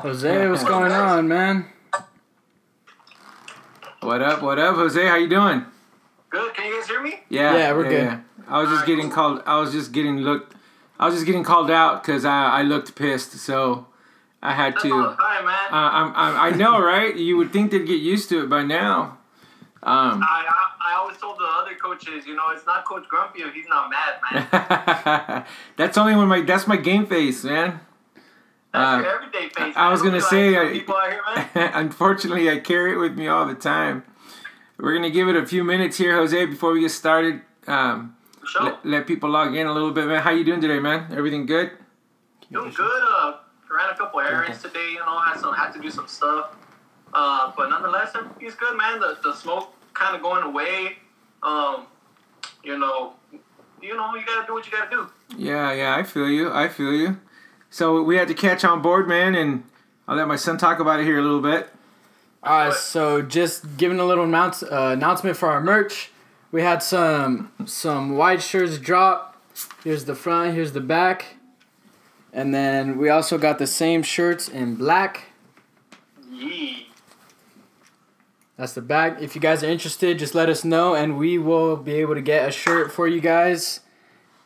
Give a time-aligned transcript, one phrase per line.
[0.00, 1.66] Jose, what's going on, man?
[4.00, 4.40] What up?
[4.40, 5.06] What up, Jose?
[5.06, 5.66] How you doing?
[6.30, 6.54] Good.
[6.54, 7.20] Can you guys hear me?
[7.28, 8.18] Yeah, Yeah, we're good.
[8.48, 9.42] I was just getting called.
[9.44, 10.54] I was just getting looked.
[10.98, 13.86] I was just getting called out because I, I looked pissed, so
[14.42, 14.92] I had That's to.
[14.92, 15.54] all the time, man.
[15.70, 17.14] Uh, I'm, I'm, I know, right?
[17.14, 19.18] You would think they'd get used to it by now.
[19.82, 23.42] Um, I, I I always told the other coaches, you know, it's not Coach Grumpy
[23.42, 25.44] if he's not mad, man.
[25.76, 27.80] that's only when my that's my game face, man.
[28.72, 29.74] That's Uh, your everyday face.
[29.76, 29.90] I man.
[29.92, 30.72] was gonna like say, I-
[31.54, 31.70] here.
[31.74, 34.04] Unfortunately, I carry it with me all the time.
[34.78, 37.42] We're gonna give it a few minutes here, Jose, before we get started.
[37.66, 38.62] Um, sure.
[38.64, 40.22] let, let people log in a little bit, man.
[40.22, 41.08] How you doing today, man?
[41.16, 41.72] Everything good?
[42.50, 43.02] Doing good.
[43.18, 43.36] Uh,
[43.70, 44.90] ran a couple errands today.
[44.92, 46.56] You know, had some had to do some stuff.
[47.12, 49.00] Uh, but nonetheless, everything's good, man.
[49.00, 50.96] The the smoke kind of going away.
[51.42, 51.86] Um,
[52.62, 53.14] you know,
[53.82, 55.08] you know, you gotta do what you gotta do.
[55.36, 56.52] Yeah, yeah, I feel you.
[56.52, 57.20] I feel you.
[57.70, 59.64] So we had to catch on board, man, and
[60.08, 61.70] I'll let my son talk about it here a little bit.
[62.44, 66.10] Right, so just giving a little announce, uh, announcement for our merch.
[66.52, 69.36] We had some some white shirts drop.
[69.84, 70.54] Here's the front.
[70.54, 71.36] Here's the back.
[72.32, 75.26] And then we also got the same shirts in black.
[76.30, 76.88] Yee.
[78.56, 79.20] That's the back.
[79.20, 82.20] If you guys are interested, just let us know, and we will be able to
[82.20, 83.80] get a shirt for you guys.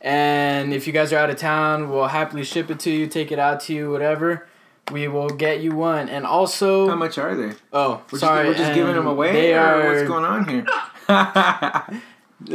[0.04, 3.32] And if you guys are out of town, we'll happily ship it to you, take
[3.32, 4.46] it out to you, whatever.
[4.92, 6.10] We will get you one.
[6.10, 7.54] And also, How much are they?
[7.72, 10.66] oh, We're sorry, just, we're just giving them away, They are what's going on here?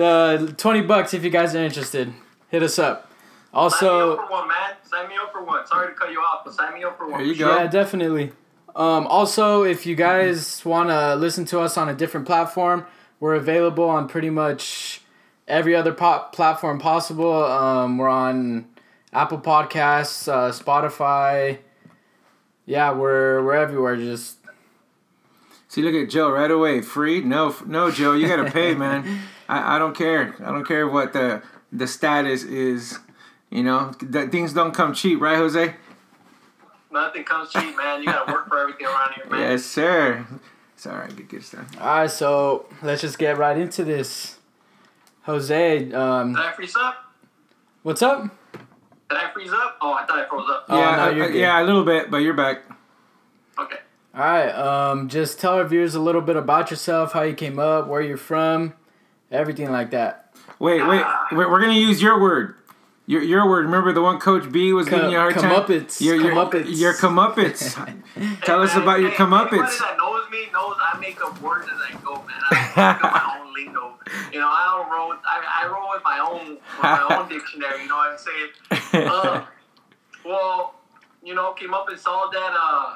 [0.04, 2.14] uh, twenty bucks if you guys are interested.
[2.50, 3.12] Hit us up.
[3.52, 4.58] Also, Sign me Also, up for one, man.
[4.84, 5.66] Sign me up for one.
[5.66, 7.20] Sorry to cut you off, but sign me up for one.
[7.20, 7.56] There you go.
[7.58, 8.32] Yeah, definitely.
[8.76, 12.86] Um, also, if you guys want to listen to us on a different platform,
[13.20, 14.99] we're available on pretty much
[15.50, 17.44] every other pop platform possible.
[17.44, 18.68] Um, we're on
[19.12, 21.60] Apple Podcasts, uh, Spotify.
[22.66, 23.96] Yeah, we're we're everywhere.
[23.98, 24.38] Just
[25.70, 26.82] See, look at Joe right away.
[26.82, 27.22] Free?
[27.22, 28.14] No, no, Joe.
[28.14, 29.22] You gotta pay, man.
[29.48, 30.36] I, I don't care.
[30.44, 32.98] I don't care what the the status is.
[33.52, 35.76] You know, that things don't come cheap, right, Jose?
[36.92, 38.00] Nothing comes cheap, man.
[38.02, 39.40] You gotta work for everything around here, man.
[39.42, 40.26] Yes, sir.
[40.74, 41.16] It's all right.
[41.16, 41.68] Good, good stuff.
[41.80, 42.12] all right.
[42.12, 44.39] So let's just get right into this.
[45.24, 46.96] Jose, um, Did I freeze up?
[47.84, 48.24] what's up?
[49.10, 49.78] Did I freeze up?
[49.82, 50.66] Oh, I thought I froze up.
[50.70, 51.36] Oh, yeah, no, uh, you're uh, good.
[51.40, 52.62] yeah, a little bit, but you're back.
[53.58, 53.78] Okay.
[54.16, 54.50] All right.
[54.52, 58.02] Um, just tell our viewers a little bit about yourself, how you came up, where
[58.02, 58.74] you're from,
[59.32, 60.34] everything like that.
[60.60, 61.04] Wait, wait.
[61.32, 62.56] We're, we're gonna use your word.
[63.08, 63.66] Your, your word.
[63.66, 65.50] Remember the one Coach B was giving you a hard time.
[65.64, 66.00] Comeuppance.
[66.02, 66.78] Your, your, Comeuppance.
[66.78, 67.74] Your comeuppets.
[68.44, 69.50] Tell Hey, us man, about your comeuppets.
[69.50, 69.52] comeuppance.
[69.52, 72.28] Anybody that knows me knows I make up words as I go, man.
[72.52, 74.00] I make up my own lingo.
[74.32, 75.14] You know, I don't roll.
[75.26, 77.84] I, I roll with my own with my own dictionary.
[77.84, 79.08] You know what I'm saying?
[79.08, 79.46] Uh,
[80.26, 80.76] well,
[81.24, 82.54] you know, came up and saw that.
[82.54, 82.96] Uh,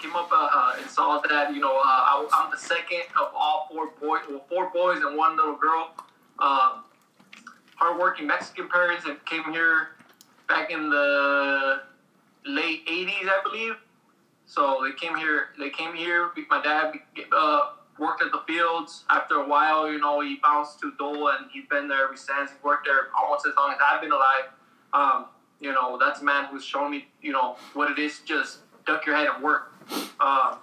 [0.00, 1.54] came up uh, uh, and saw that.
[1.54, 4.22] You know, uh, I, I'm the second of all four boys.
[4.28, 5.92] Well, four boys and one little girl.
[6.38, 6.84] Um,
[7.76, 9.88] hardworking Mexican parents that came here
[10.48, 11.82] back in the
[12.46, 13.74] late '80s, I believe.
[14.46, 15.48] So they came here.
[15.58, 16.30] They came here.
[16.50, 16.94] My dad
[17.34, 19.04] uh, worked at the fields.
[19.10, 22.50] After a while, you know, he bounced to Dole, and he's been there ever since.
[22.50, 24.50] He worked there almost as long as I've been alive.
[24.92, 25.26] Um,
[25.60, 28.20] you know, that's a man who's shown me, you know, what it is.
[28.24, 29.72] Just duck your head and work.
[30.20, 30.58] Um,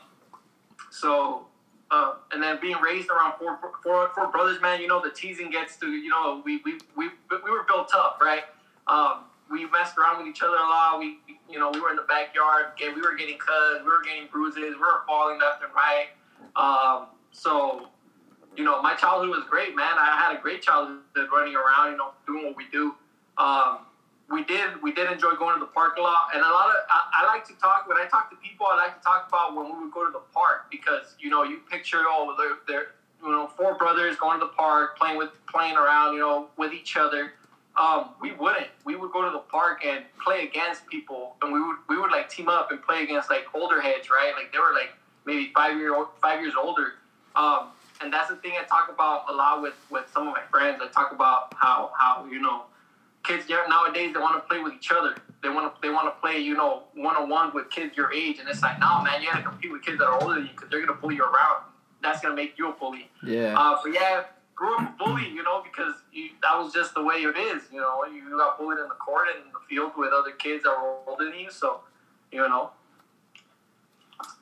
[0.90, 1.48] so,
[1.90, 5.50] uh, and then being raised around four, four, four brothers, man, you know, the teasing
[5.50, 8.44] gets to, you know, we, we, we, we were built tough, right?
[8.88, 11.00] Um, we messed around with each other a lot.
[11.00, 11.18] We,
[11.50, 12.68] you know, we were in the backyard.
[12.74, 13.84] Okay, we were getting cut.
[13.84, 14.76] We were getting bruises.
[14.76, 16.08] We were falling left and right.
[16.56, 17.88] Um, so,
[18.56, 19.94] you know, my childhood was great, man.
[19.98, 22.96] I had a great childhood running around, you know, doing what we do.
[23.38, 23.80] Um,
[24.32, 26.76] we did we did enjoy going to the park a lot, and a lot of
[26.90, 28.66] I, I like to talk when I talk to people.
[28.66, 31.44] I like to talk about when we would go to the park because you know
[31.44, 32.88] you picture oh they're, they're
[33.22, 36.74] you know four brothers going to the park playing with playing around you know with
[36.74, 37.34] each other.
[37.80, 38.68] Um, we wouldn't.
[38.84, 42.12] We would go to the park and play against people, and we would we would
[42.12, 44.34] like team up and play against like older heads, right?
[44.36, 44.92] Like they were like
[45.26, 46.94] maybe five year old, five years older.
[47.36, 47.70] Um,
[48.02, 50.82] and that's the thing I talk about a lot with with some of my friends.
[50.82, 52.64] I talk about how how you know
[53.24, 55.16] kids nowadays they want to play with each other.
[55.44, 58.12] They want to they want to play you know one on one with kids your
[58.12, 60.36] age, and it's like no man, you got to compete with kids that are older
[60.36, 61.64] than you because they're gonna bully you around.
[62.02, 63.10] That's gonna make you a bully.
[63.24, 63.56] Yeah.
[63.58, 64.24] Uh, but yeah,
[64.56, 67.64] grew up a bully, you know, because you, that was just the way it is.
[67.72, 70.64] You know, you got bullied in the court and in the field with other kids
[70.64, 71.52] that were older than you.
[71.52, 71.82] So,
[72.32, 72.72] you know.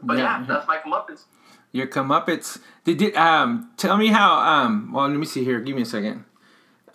[0.01, 0.45] But yeah, Yeah.
[0.47, 1.24] that's my comeuppance.
[1.71, 2.60] Your comeuppance.
[2.83, 5.60] Did, did um tell me how um well let me see here.
[5.60, 6.25] Give me a second.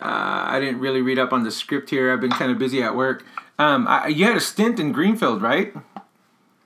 [0.01, 2.11] Uh, I didn't really read up on the script here.
[2.11, 3.23] I've been kind of busy at work.
[3.57, 5.73] Um, I, you had a stint in Greenfield, right?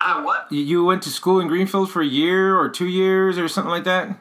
[0.01, 0.51] I what?
[0.51, 3.69] You, you went to school in Greenfield for a year or two years or something
[3.69, 4.17] like that.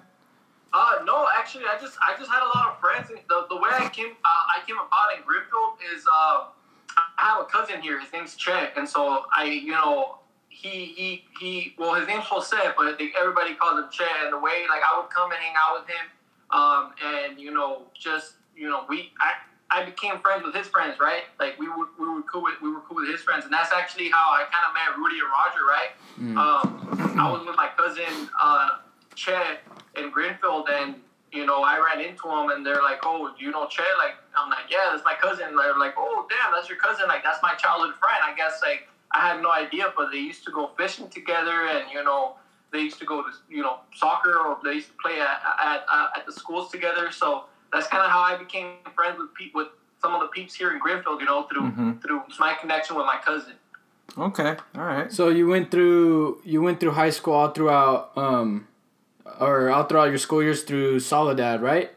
[0.72, 3.08] Uh, no, actually, I just I just had a lot of friends.
[3.10, 6.44] And the, the way I came uh, I came about in Greenfield is uh,
[7.18, 7.98] I have a cousin here.
[8.00, 10.18] His name's Chet, and so I you know
[10.62, 14.08] he he he well his name's Jose, but everybody calls him Chet.
[14.24, 16.04] And the way like I would come and hang out with him,
[16.50, 19.32] um, and you know just you know we I.
[19.70, 21.24] I became friends with his friends, right?
[21.38, 23.70] Like we were, we were cool with we were cool with his friends, and that's
[23.70, 25.92] actually how I kind of met Rudy and Roger, right?
[26.40, 28.78] Um, I was with my cousin uh,
[29.14, 29.60] Chet
[29.94, 30.94] in Greenfield, and
[31.32, 34.16] you know I ran into him, and they're like, "Oh, do you know Chet?" Like
[34.34, 37.42] I'm like, "Yeah, that's my cousin." They're like, "Oh, damn, that's your cousin." Like that's
[37.42, 38.24] my childhood friend.
[38.24, 41.90] I guess like I had no idea, but they used to go fishing together, and
[41.90, 42.34] you know
[42.72, 45.84] they used to go to you know soccer, or they used to play at at,
[46.16, 47.10] at the schools together.
[47.10, 49.68] So that's kind of how I became friends with pe- with
[50.02, 51.20] some of the peeps here in Greenfield.
[51.20, 52.02] You know, through Mhm.
[52.02, 53.54] through my connection with my cousin.
[54.16, 55.12] Okay, all right.
[55.12, 58.66] So you went through you went through high school all throughout um
[59.40, 61.92] or all throughout your school years through Soledad, right?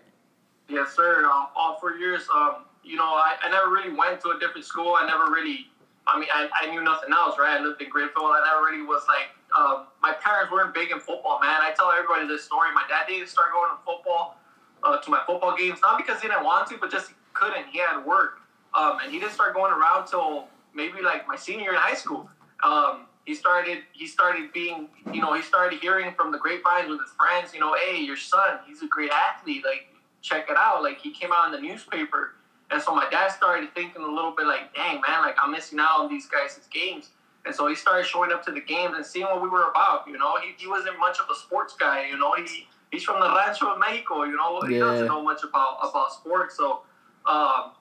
[0.69, 1.25] Yes, sir.
[1.25, 2.27] Um, all four years.
[2.33, 4.95] Um, you know, I, I never really went to a different school.
[4.99, 5.67] I never really.
[6.11, 7.59] I mean, I, I knew nothing else, right?
[7.59, 8.25] I lived in Greenfield.
[8.25, 9.31] I never really was like.
[9.57, 11.59] Um, my parents weren't big in football, man.
[11.61, 12.71] I tell everybody this story.
[12.73, 14.37] My dad didn't start going to football,
[14.83, 17.67] uh, to my football games, not because he didn't want to, but just he couldn't.
[17.67, 18.39] He had work,
[18.73, 21.95] um, and he didn't start going around till maybe like my senior year in high
[21.95, 22.29] school.
[22.63, 26.99] Um, he started he started being you know he started hearing from the grapevines with
[26.99, 29.87] his friends you know hey your son he's a great athlete like
[30.21, 32.33] check it out like he came out in the newspaper
[32.71, 35.79] and so my dad started thinking a little bit like dang man like i'm missing
[35.79, 37.09] out on these guys' games
[37.45, 40.05] and so he started showing up to the games and seeing what we were about
[40.07, 43.19] you know he, he wasn't much of a sports guy you know he he's from
[43.19, 44.85] the rancho of mexico you know he Yeah.
[44.85, 46.81] doesn't know much about about sports so
[47.25, 47.71] um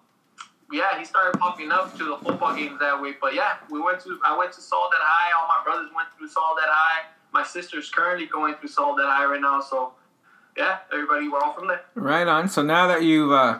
[0.73, 3.15] yeah, he started popping up to the football games that way.
[3.21, 5.33] But yeah, we went to I went to Soledad High.
[5.37, 7.07] All my brothers went through Soledad High.
[7.33, 9.61] My sister's currently going through Soledad High right now.
[9.61, 9.95] So
[10.57, 11.81] yeah, everybody, we're all from there.
[11.97, 12.49] Right on.
[12.49, 13.59] So now that you've, uh,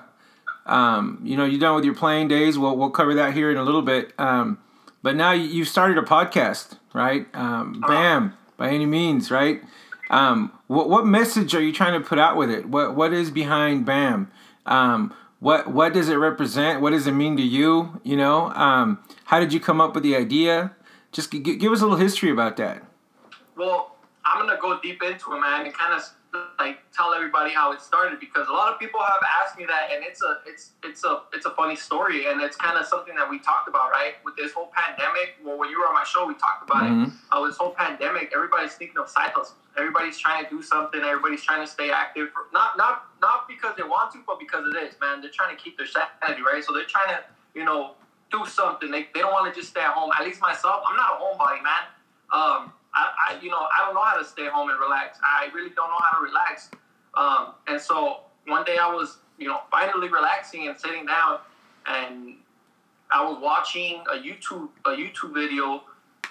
[0.70, 3.56] um, you know, you're done with your playing days, we'll we'll cover that here in
[3.56, 4.12] a little bit.
[4.19, 4.58] Um,
[5.02, 7.26] but now you- you've started a podcast, right?
[7.34, 9.62] Um, Bam, by any means, right?
[10.11, 12.67] Um, what what message are you trying to put out with it?
[12.69, 14.31] What what is behind Bam?
[14.67, 16.81] Um, what what does it represent?
[16.81, 18.00] What does it mean to you?
[18.02, 20.73] You know, um, how did you come up with the idea?
[21.12, 22.82] Just g- give us a little history about that.
[23.56, 26.02] Well, I'm gonna go deep into it, man, and kind of
[26.59, 29.91] like tell everybody how it started because a lot of people have asked me that,
[29.93, 33.15] and it's a it's it's a it's a funny story, and it's kind of something
[33.17, 34.15] that we talked about, right?
[34.25, 35.37] With this whole pandemic.
[35.44, 37.06] Well, when you were on my show, we talked about Mhm.
[37.09, 37.12] it.
[37.32, 39.56] Uh, with this whole pandemic, everybody's thinking of side hustles.
[39.77, 41.00] Everybody's trying to do something.
[41.03, 42.31] Everybody's trying to stay active.
[42.33, 45.21] For, not not not because they want to, but because it is, man.
[45.21, 46.62] They're trying to keep their sanity, right?
[46.65, 47.25] So they're trying to,
[47.55, 47.94] you know,
[48.31, 48.91] do something.
[48.91, 50.11] They, they don't want to just stay at home.
[50.19, 51.85] At least myself, I'm not a homebody, man.
[52.33, 55.19] Um, I, I, you know, I don't know how to stay home and relax.
[55.22, 56.70] I really don't know how to relax.
[57.14, 61.38] Um, and so one day I was, you know, finally relaxing and sitting down,
[61.87, 62.34] and
[63.12, 65.82] I was watching a YouTube a YouTube video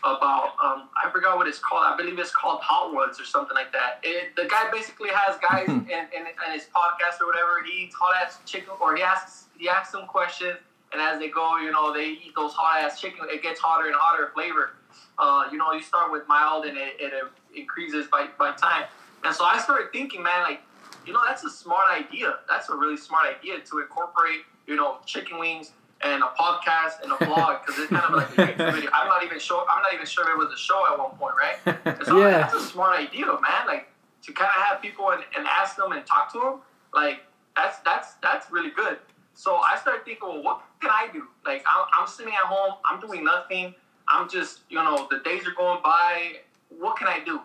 [0.04, 1.84] about um, I forgot what it's called.
[1.86, 4.00] I believe it's called Hot Ones or something like that.
[4.04, 7.64] It, the guy basically has guys in, in, in his podcast or whatever.
[7.66, 10.58] He eats hot ass chicken, or he asks he asks them questions,
[10.94, 13.26] and as they go, you know, they eat those hot ass chicken.
[13.30, 14.72] It gets hotter and hotter flavor.
[15.18, 17.14] Uh, you know, you start with mild and it, it
[17.56, 18.86] increases by, by time.
[19.24, 20.62] And so I started thinking, man, like,
[21.06, 22.36] you know, that's a smart idea.
[22.48, 25.72] That's a really smart idea to incorporate, you know, chicken wings
[26.02, 28.90] and a podcast and a blog because it's kind of like a video.
[28.94, 29.66] I'm not even sure.
[29.70, 32.06] I'm not even sure if it was a show at one point, right?
[32.06, 32.40] So Yeah.
[32.40, 33.68] that's a smart idea, man.
[33.68, 33.90] Like
[34.24, 36.60] to kind of have people and, and ask them and talk to them.
[36.94, 37.22] Like
[37.56, 39.00] that's that's that's really good.
[39.34, 41.24] So I started thinking, well, what can I do?
[41.46, 42.76] Like I'm, I'm sitting at home.
[42.90, 43.74] I'm doing nothing.
[44.10, 46.40] I'm just, you know, the days are going by.
[46.70, 47.42] What can I do?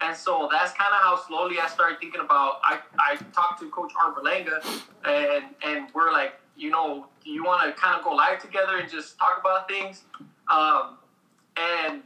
[0.00, 2.60] And so that's kind of how slowly I started thinking about.
[2.62, 4.62] I, I talked to Coach Art Berlanga,
[5.04, 8.78] and and we're like, you know, do you want to kind of go live together
[8.78, 10.04] and just talk about things?
[10.48, 10.98] Um,
[11.56, 12.02] and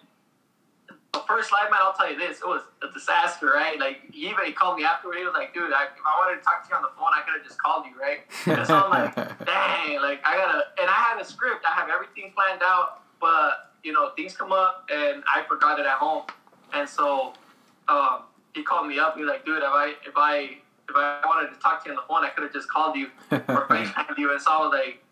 [1.13, 3.79] the first live, man, I'll tell you this, it was a disaster, right?
[3.79, 5.19] Like he even called me afterward.
[5.19, 7.13] He was like, dude, I, if I wanted to talk to you on the phone,
[7.13, 8.25] I could have just called you, right?
[8.47, 11.65] And so I'm like, dang, like I gotta, and I had a script.
[11.69, 15.87] I have everything planned out, but you know, things come up, and I forgot it
[15.87, 16.25] at home,
[16.73, 17.35] and so
[17.89, 18.23] um,
[18.55, 19.17] he called me up.
[19.17, 20.59] He was like, dude, if I if I
[20.89, 22.97] if I wanted to talk to you on the phone, I could have just called
[22.97, 24.33] you or FaceTimed you.
[24.33, 25.03] And so I was like,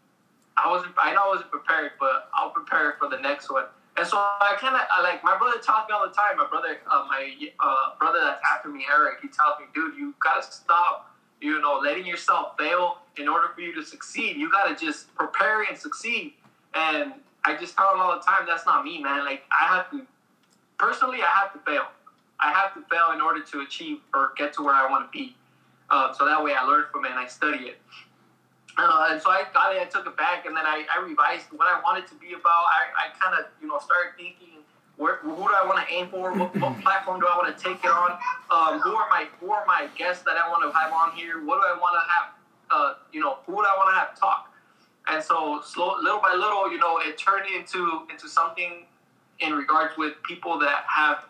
[0.56, 3.64] I wasn't, I know I wasn't prepared, but I'll prepare for the next one.
[3.96, 6.46] And so I kind of, I like, my brother tells me all the time, my
[6.48, 10.42] brother, uh, my uh, brother that's after me, Eric, he tells me, dude, you got
[10.42, 14.36] to stop, you know, letting yourself fail in order for you to succeed.
[14.36, 16.34] You got to just prepare and succeed.
[16.74, 19.24] And I just tell him all the time, that's not me, man.
[19.24, 20.06] Like, I have to
[20.78, 21.84] personally, I have to fail.
[22.40, 25.18] I have to fail in order to achieve or get to where I want to
[25.18, 25.36] be.
[25.90, 27.80] Uh, so that way I learn from it and I study it.
[28.78, 31.46] Uh, and so I got it, I took it back, and then I, I revised
[31.52, 32.64] what I wanted to be about.
[32.70, 34.62] I, I kind of, you know, started thinking,
[34.96, 36.32] where, who do I want to aim for?
[36.32, 38.16] What, what platform do I want to take it on?
[38.48, 41.42] Um, who are my who are my guests that I want to have on here?
[41.44, 42.26] What do I want to have?
[42.70, 44.49] Uh, you know, who do I want to have talk?
[45.10, 48.86] And so, slow, little by little, you know, it turned into into something
[49.40, 51.24] in regards with people that have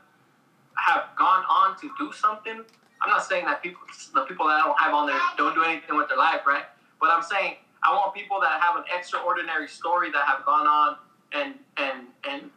[0.77, 2.63] have gone on to do something.
[3.03, 3.81] I'm not saying that people,
[4.15, 6.65] the people that I don't have on there, don't do anything with their life, right?
[7.01, 10.97] But I'm saying I want people that have an extraordinary story that have gone on
[11.33, 12.51] and and and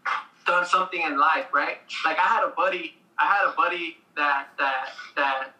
[0.46, 1.78] done something in life, right?
[2.04, 5.54] Like I had a buddy, I had a buddy that that that.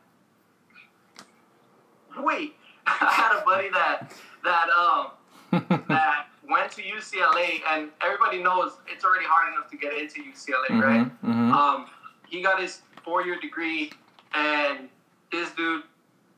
[2.18, 2.56] Wait,
[2.86, 5.12] I had a buddy that that um
[5.88, 10.68] that went to UCLA, and everybody knows it's already hard enough to get into UCLA,
[10.70, 11.06] mm-hmm, right?
[11.24, 11.52] Mm-hmm.
[11.52, 11.88] Um,
[12.28, 13.92] he got his four-year degree,
[14.34, 14.90] and
[15.32, 15.84] this dude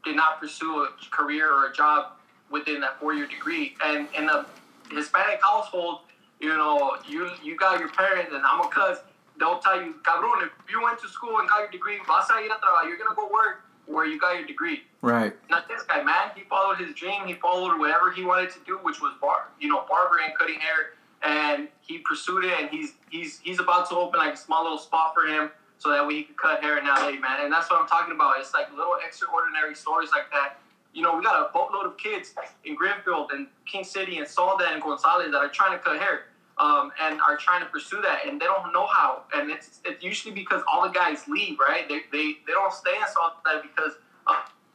[0.03, 2.13] did not pursue a career or a job
[2.51, 3.75] within that four-year degree.
[3.83, 4.45] And in a
[4.91, 6.01] Hispanic household,
[6.39, 8.99] you know, you you got your parents, and I'm a cuz.
[9.37, 12.39] They'll tell you, cabrón, if you went to school and got your degree, vas a
[12.39, 12.87] ir a trabajar.
[12.87, 14.83] You're gonna go work where you got your degree.
[15.05, 15.33] Right.
[15.51, 16.31] Not this guy, man.
[16.35, 17.27] He followed his dream.
[17.27, 20.93] He followed whatever he wanted to do, which was bar, you know, barbering, cutting hair,
[21.21, 22.59] and he pursued it.
[22.59, 25.91] And he's he's he's about to open like a small little spot for him so
[25.91, 27.41] that way he could cut hair in LA, man.
[27.43, 28.39] And that's what I'm talking about.
[28.39, 30.57] It's like little extraordinary stories like that.
[30.91, 32.33] You know, we got a boatload of kids
[32.63, 36.25] in Greenfield and King City and Soledad and Gonzales that are trying to cut hair.
[36.57, 39.23] Um, and are trying to pursue that, and they don't know how.
[39.35, 41.83] And it's it's usually because all the guys leave, right?
[41.89, 43.97] They they, they don't stay in Soledad because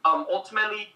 [0.04, 0.88] um, ultimately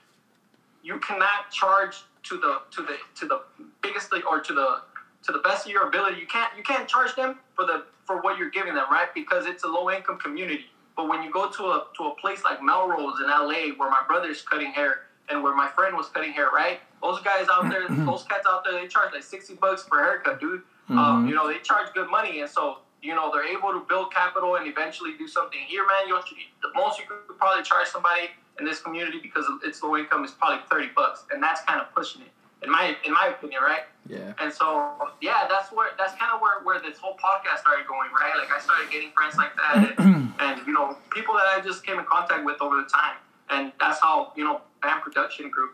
[0.82, 3.42] you cannot charge to the to the to the
[3.82, 4.82] biggest or to the
[5.24, 6.20] to the best of your ability.
[6.20, 9.08] You can't you can't charge them for the for what you're giving them, right?
[9.14, 10.66] Because it's a low income community.
[10.96, 14.02] But when you go to a to a place like Melrose in LA, where my
[14.06, 16.80] brother's cutting hair and where my friend was cutting hair, right?
[17.02, 20.40] Those guys out there, those cats out there, they charge like sixty bucks per haircut,
[20.40, 20.62] dude.
[20.90, 20.98] Um, mm-hmm.
[20.98, 24.12] Um, you know, they charge good money, and so you know they're able to build
[24.12, 26.08] capital and eventually do something here, man.
[26.08, 26.18] You
[26.62, 30.32] the most you could probably charge somebody in this community because it's low income is
[30.32, 32.28] probably thirty bucks, and that's kind of pushing it
[32.62, 33.84] in my in my opinion, right?
[34.08, 34.32] Yeah.
[34.38, 38.10] And so yeah, that's where that's kind of where where this whole podcast started going,
[38.12, 38.34] right?
[38.38, 41.84] Like I started getting friends like that, and, and you know people that I just
[41.84, 43.16] came in contact with over the time,
[43.50, 45.72] and that's how you know Bam Production group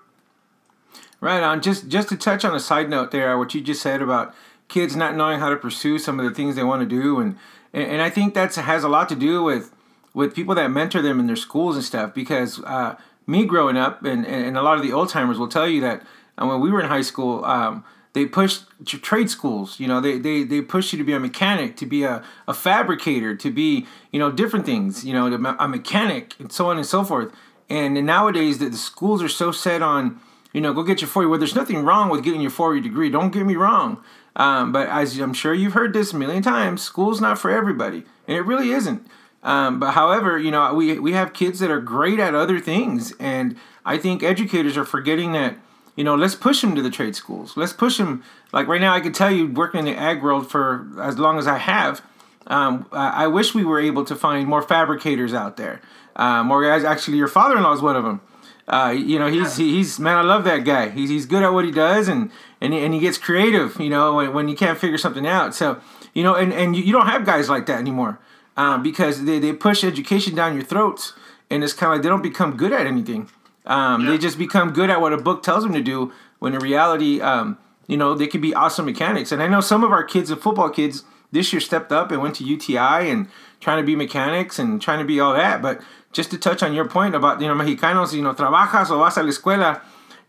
[1.20, 1.60] Right on.
[1.60, 4.34] Just just to touch on a side note there, what you just said about
[4.68, 7.36] kids not knowing how to pursue some of the things they want to do, and
[7.72, 9.70] and I think that has a lot to do with
[10.14, 12.14] with people that mentor them in their schools and stuff.
[12.14, 15.68] Because uh, me growing up, and and a lot of the old timers will tell
[15.68, 16.02] you that
[16.40, 19.78] and when we were in high school, um, they pushed trade schools.
[19.78, 22.54] You know, they, they, they pushed you to be a mechanic, to be a, a
[22.54, 26.86] fabricator, to be, you know, different things, you know, a mechanic, and so on and
[26.86, 27.32] so forth.
[27.68, 30.18] And nowadays, the, the schools are so set on,
[30.52, 31.28] you know, go get your four year.
[31.28, 33.10] Well, there's nothing wrong with getting your four year degree.
[33.10, 34.02] Don't get me wrong.
[34.34, 38.04] Um, but as I'm sure you've heard this a million times, school's not for everybody,
[38.26, 39.06] and it really isn't.
[39.42, 43.14] Um, but however, you know, we we have kids that are great at other things,
[43.18, 45.56] and I think educators are forgetting that
[45.96, 47.56] you know, let's push them to the trade schools.
[47.56, 48.22] Let's push them.
[48.52, 51.38] Like right now, I can tell you, working in the ag world for as long
[51.38, 52.00] as I have,
[52.46, 55.82] um, I wish we were able to find more fabricators out there.
[56.18, 56.84] More guys.
[56.84, 58.20] Actually, your father-in-law is one of them.
[58.66, 60.88] Uh, you know, he's he's man, I love that guy.
[60.88, 62.30] He's he's good at what he does, and
[62.60, 63.78] and he, and he gets creative.
[63.80, 65.54] You know, when, when you can't figure something out.
[65.54, 65.80] So
[66.14, 68.18] you know, and and you, you don't have guys like that anymore
[68.60, 71.14] um, because they they push education down your throats,
[71.48, 73.30] and it's kind of like they don't become good at anything.
[73.64, 74.10] Um, yeah.
[74.10, 76.12] They just become good at what a book tells them to do.
[76.40, 79.32] When in reality, um, you know, they could be awesome mechanics.
[79.32, 82.20] And I know some of our kids, the football kids, this year stepped up and
[82.20, 83.28] went to UTI and
[83.60, 85.62] trying to be mechanics and trying to be all that.
[85.62, 85.80] But
[86.12, 89.16] just to touch on your point about you know Mexicanos, you know, trabajas o vas
[89.16, 89.80] a la escuela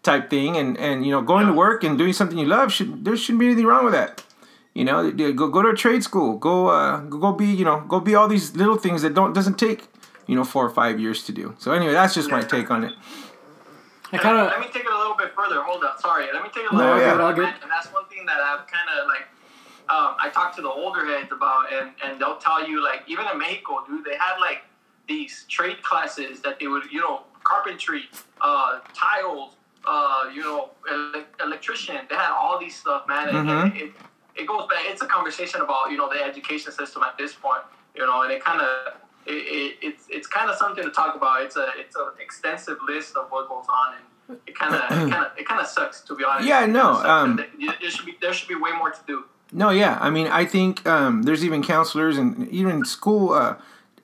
[0.03, 1.51] type thing, and and you know going yeah.
[1.51, 4.23] to work and doing something you love should there shouldn't be anything wrong with that.
[4.73, 7.99] You know, go go to a trade school, go uh, go be you know go
[7.99, 9.87] be all these little things that don't doesn't take
[10.27, 11.55] you know four or five years to do.
[11.59, 12.93] So anyway, that's just my take on it.
[14.13, 14.47] I kind of.
[14.47, 15.61] Let me take it a little bit further.
[15.63, 15.99] Hold up.
[16.01, 16.27] Sorry.
[16.31, 17.43] Let me take it a little no, bit further.
[17.43, 19.27] And that's one thing that I've kind of like.
[19.89, 23.25] Um, I talked to the older heads about, and, and they'll tell you like even
[23.31, 24.63] in Mexico, dude, they had like
[25.07, 28.03] these trade classes that they would, you know, carpentry,
[28.39, 31.97] uh, tiles, uh, you know, ele- electrician.
[32.09, 33.29] They had all these stuff, man.
[33.29, 33.75] And, mm-hmm.
[33.75, 33.91] it, it
[34.47, 34.83] goes back.
[34.85, 37.63] It's a conversation about you know the education system at this point,
[37.95, 38.93] you know, and it kind of
[39.25, 41.43] it, it, it's it's kind of something to talk about.
[41.43, 45.11] It's a it's an extensive list of what goes on, and it kind of it
[45.11, 46.47] kind of it kind of sucks to be honest.
[46.47, 46.93] Yeah, no.
[46.93, 49.25] Um, there should be there should be way more to do.
[49.53, 49.97] No, yeah.
[49.99, 53.55] I mean, I think um, there's even counselors and even school uh,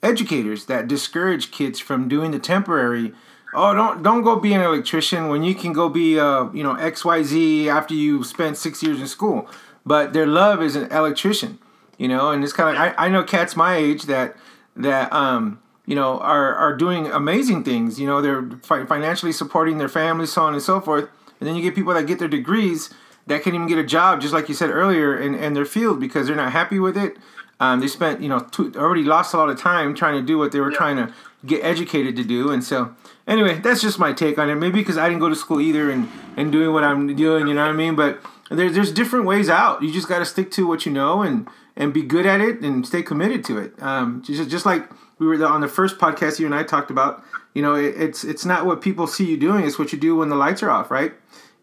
[0.03, 3.13] educators that discourage kids from doing the temporary.
[3.53, 6.75] Oh, don't don't go be an electrician when you can go be uh, you know
[6.75, 9.49] X Y Z after you spent six years in school.
[9.87, 11.59] But their love is an electrician,
[11.97, 14.35] you know, and it's kind of I, I know cats my age that
[14.75, 17.99] that um you know are are doing amazing things.
[17.99, 21.07] You know, they're fi- financially supporting their families, so on and so forth.
[21.39, 22.89] And then you get people that get their degrees
[23.27, 25.99] that can't even get a job, just like you said earlier, in, in their field
[25.99, 27.17] because they're not happy with it.
[27.59, 30.37] Um, they spent, you know, two, already lost a lot of time trying to do
[30.37, 30.77] what they were Yeah.
[30.77, 31.13] trying to
[31.45, 32.51] get educated to do.
[32.51, 32.95] And so,
[33.27, 34.55] anyway, that's just my take on it.
[34.55, 37.53] Maybe because I didn't go to school either and, and doing what I'm doing, you
[37.53, 37.95] know what I mean?
[37.95, 39.81] But there's there's different ways out.
[39.83, 42.61] You just got to stick to what you know and and be good at it
[42.61, 43.73] and stay committed to it.
[43.81, 44.89] Um, just just like
[45.19, 47.23] we were on the first podcast you and I talked about.
[47.53, 50.15] You know, it, it's it's not what people see you doing; it's what you do
[50.15, 51.13] when the lights are off, right?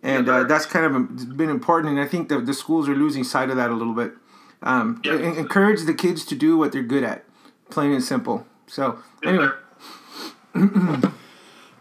[0.03, 3.25] And uh, that's kind of been important, and I think the the schools are losing
[3.25, 4.13] sight of that a little bit.
[4.63, 5.15] Um, Yeah.
[5.15, 7.25] en- encourage the kids to do what they're good at,
[7.71, 8.47] plain and simple.
[8.67, 9.49] So anyway,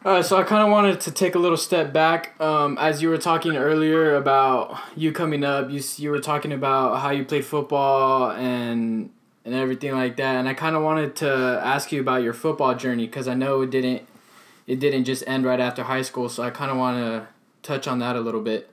[0.05, 2.39] Uh, so I kind of wanted to take a little step back.
[2.41, 6.99] Um, as you were talking earlier about you coming up, you you were talking about
[6.99, 9.11] how you played football and
[9.45, 10.35] and everything like that.
[10.35, 13.61] And I kind of wanted to ask you about your football journey because I know
[13.61, 14.05] it didn't
[14.67, 16.27] it didn't just end right after high school.
[16.27, 17.27] So I kind of want to
[17.61, 18.72] touch on that a little bit.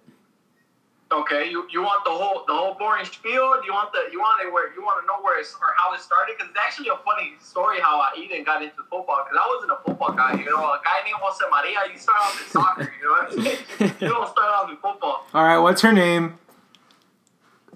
[1.13, 3.59] Okay, you, you want the whole the whole boring spiel?
[3.59, 5.75] Do you want the you want it where you want to know where it's or
[5.77, 6.37] how it started?
[6.39, 9.27] Because it's actually a funny story how I even got into football.
[9.27, 10.39] Because I wasn't a football guy.
[10.39, 11.93] You know, a guy named Jose Maria.
[11.93, 12.93] You start off in soccer.
[12.95, 13.97] You know what I'm saying?
[14.01, 15.27] You don't start off in football.
[15.35, 15.59] all right.
[15.59, 16.39] What's her name?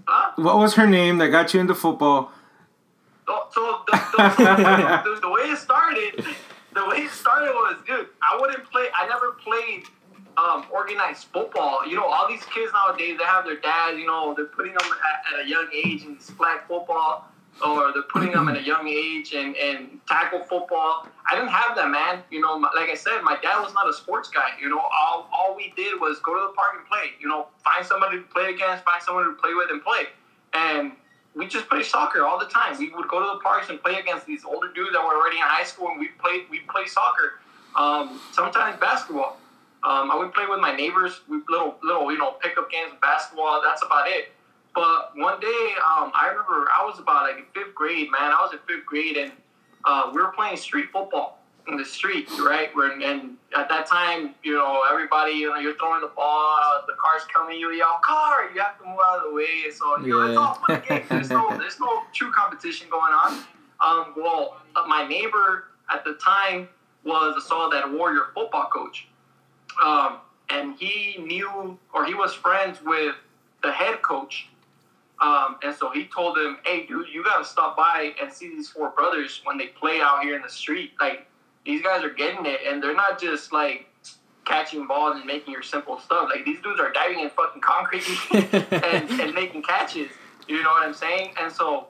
[0.07, 0.33] Huh?
[0.37, 2.31] What was her name that got you into football?
[3.27, 6.25] So, so the, the, the, the way it started,
[6.75, 8.87] the way it started was, dude, I wouldn't play.
[8.95, 9.85] I never played
[10.45, 11.87] um, organized football.
[11.87, 13.99] You know, all these kids nowadays, they have their dads.
[13.99, 17.29] You know, they're putting them at, at a young age in flag football,
[17.65, 19.57] or they're putting them at a young age and
[20.07, 21.09] tackle football.
[21.31, 22.23] I didn't have that, man.
[22.31, 24.49] You know, like I said, my dad was not a sports guy.
[24.61, 27.13] You know, all all we did was go to the park and play.
[27.21, 30.07] You know, find somebody to play against, find someone to play with, and play.
[30.53, 30.93] And
[31.35, 32.79] we just played soccer all the time.
[32.79, 35.39] We would go to the parks and play against these older dudes that were already
[35.39, 37.41] in high school, and we played we played soccer.
[37.77, 39.39] Um, sometimes basketball.
[39.85, 41.21] Um, I would play with my neighbors.
[41.29, 43.61] We little little you know pickup games of basketball.
[43.63, 44.33] That's about it.
[44.75, 48.33] But one day, um, I remember I was about like fifth grade, man.
[48.33, 49.33] I was in fifth grade, and
[49.85, 52.75] uh, we were playing street football in the street, right?
[52.75, 56.95] Where and at that time, you know, everybody, you know, you're throwing the ball, the
[57.01, 59.71] car's coming, you yell car, you have to move out of the way.
[59.73, 61.09] So you know, it's all fun and games.
[61.09, 63.45] There's no, there's no true competition going on.
[63.85, 66.69] Um, well, uh, my neighbor at the time
[67.05, 69.09] was a Soledad Warrior football coach,
[69.83, 70.19] um,
[70.51, 73.15] and he knew or he was friends with
[73.63, 74.49] the head coach.
[75.21, 78.69] Um, and so he told him, "Hey, dude, you gotta stop by and see these
[78.69, 80.93] four brothers when they play out here in the street.
[81.01, 81.27] Like,
[81.65, 83.87] these guys are getting it, and they're not just like
[84.45, 86.29] catching balls and making your simple stuff.
[86.35, 90.11] Like, these dudes are diving in fucking concrete and, and making catches.
[90.47, 91.31] You know what I'm saying?
[91.41, 91.87] And so,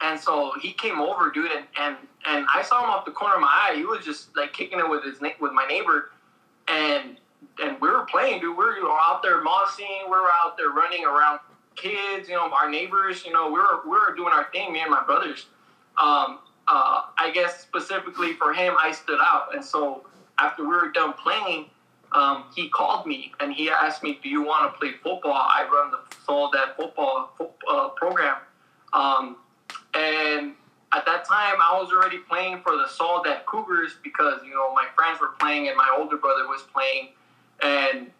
[0.00, 3.34] and so he came over, dude, and and and I saw him off the corner
[3.34, 3.74] of my eye.
[3.76, 6.10] He was just like kicking it with his with my neighbor,
[6.70, 7.16] and
[7.62, 8.56] and we were playing, dude.
[8.56, 10.04] We were out there mossing.
[10.04, 11.40] We were out there running around
[11.76, 12.28] kids.
[12.28, 13.24] You know, our neighbors.
[13.24, 15.46] You know, we were we were doing our thing, me and my brothers.
[16.00, 20.06] Um, uh, I guess specifically for him, I stood out, and so
[20.38, 21.66] after we were done playing,
[22.12, 25.68] um, he called me and he asked me, "Do you want to play football?" I
[25.70, 28.36] run the Soledad football fo- uh, program,
[28.92, 29.36] um,
[29.94, 30.54] and
[30.92, 34.86] at that time, I was already playing for the Soledad Cougars because you know my
[34.96, 37.10] friends were playing and my older brother was playing,
[37.62, 38.10] and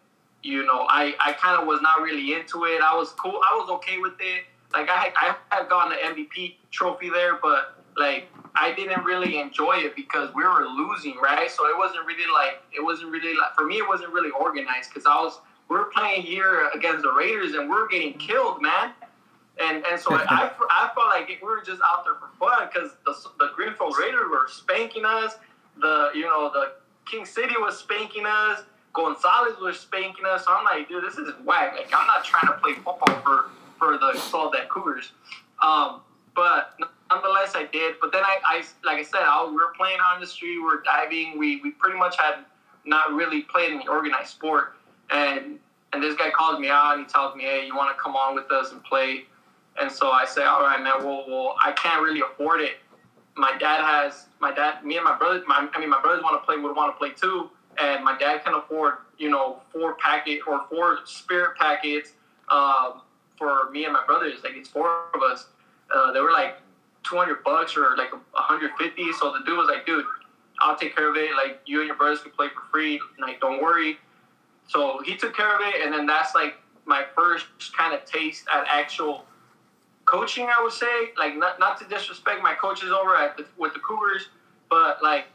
[0.41, 2.81] you know I, I kind of was not really into it.
[2.81, 3.41] I was cool.
[3.51, 4.45] I was okay with it.
[4.73, 9.77] Like I I had gotten the MVP trophy there, but like I didn't really enjoy
[9.77, 11.51] it because we were losing, right?
[11.51, 14.89] So it wasn't really like it wasn't really like for me it wasn't really organized
[14.89, 18.61] because I was we were playing here against the Raiders and we are getting killed,
[18.61, 18.93] man.
[19.61, 22.91] And and so I, I felt like we were just out there for fun because
[23.05, 25.35] the the Greenfield Raiders were spanking us.
[25.79, 26.73] The you know the
[27.05, 28.63] King City was spanking us.
[28.93, 30.45] Gonzales was spanking us.
[30.45, 31.75] So I'm like, dude, this is whack.
[31.75, 33.45] Like I'm not trying to play football for
[33.77, 35.11] for the Soledad Cougars.
[35.61, 36.01] Um,
[36.35, 36.73] but
[37.09, 37.95] nonetheless, I did.
[38.01, 40.57] But then I, I like I said, I, we were playing on the street.
[40.57, 41.37] We were diving.
[41.37, 42.45] We we pretty much had
[42.85, 44.73] not really played any organized sport.
[45.11, 45.59] And
[45.93, 48.15] and this guy calls me out and he tells me, hey, you want to come
[48.15, 49.25] on with us and play?
[49.79, 51.05] And so I say, all right, man.
[51.05, 52.77] Well, well, I can't really afford it.
[53.35, 54.83] My dad has my dad.
[54.85, 55.41] Me and my brother.
[55.47, 56.57] My, I mean, my brothers want to play.
[56.57, 57.49] Would want to play too.
[57.81, 62.11] And my dad can afford, you know, four packet or four spirit packets,
[62.49, 63.01] um,
[63.37, 64.43] for me and my brothers.
[64.43, 65.47] Like it's four of us.
[65.93, 66.57] Uh, they were like
[67.03, 69.13] 200 bucks or like 150.
[69.13, 70.05] So the dude was like, dude,
[70.59, 71.31] I'll take care of it.
[71.35, 72.99] Like you and your brothers can play for free.
[73.19, 73.97] Like don't worry.
[74.67, 76.55] So he took care of it, and then that's like
[76.85, 79.25] my first kind of taste at actual
[80.11, 80.47] coaching.
[80.47, 83.79] I would say, like not not to disrespect my coaches over at the, with the
[83.79, 84.27] Cougars,
[84.69, 85.25] but like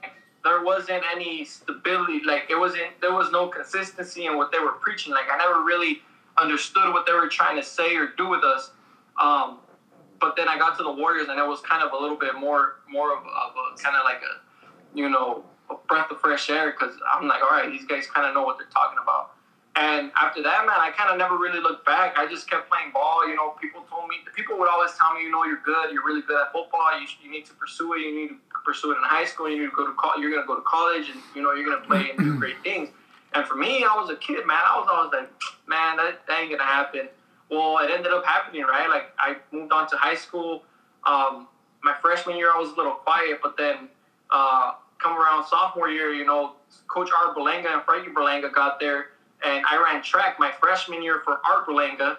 [0.44, 2.20] there wasn't any stability.
[2.24, 5.12] Like it wasn't there was no consistency in what they were preaching.
[5.12, 6.02] Like I never really
[6.38, 8.70] understood what they were trying to say or do with us.
[9.20, 9.58] Um,
[10.20, 12.34] but then I got to the Warriors, and it was kind of a little bit
[12.34, 16.50] more more of, of a kind of like a you know a breath of fresh
[16.50, 19.35] air because I'm like, all right, these guys kind of know what they're talking about.
[19.76, 22.16] And after that, man, I kind of never really looked back.
[22.16, 23.28] I just kept playing ball.
[23.28, 26.04] You know, people told me, people would always tell me, you know, you're good, you're
[26.04, 26.98] really good at football.
[26.98, 28.00] You, you need to pursue it.
[28.00, 29.50] You need to pursue it in high school.
[29.50, 30.20] You need to go to college.
[30.20, 32.88] You're gonna go to college, and you know, you're gonna play and do great things.
[33.34, 34.56] And for me, I was a kid, man.
[34.56, 35.30] I was always like,
[35.68, 37.08] man, that, that ain't gonna happen.
[37.50, 38.88] Well, it ended up happening, right?
[38.88, 40.62] Like I moved on to high school.
[41.04, 41.48] Um,
[41.84, 43.88] my freshman year, I was a little quiet, but then
[44.30, 46.54] uh, come around sophomore year, you know,
[46.88, 49.08] Coach Art Berlanga and Frankie Berlanga got there,
[49.44, 52.18] and I ran track my freshman year for Art Berlanga,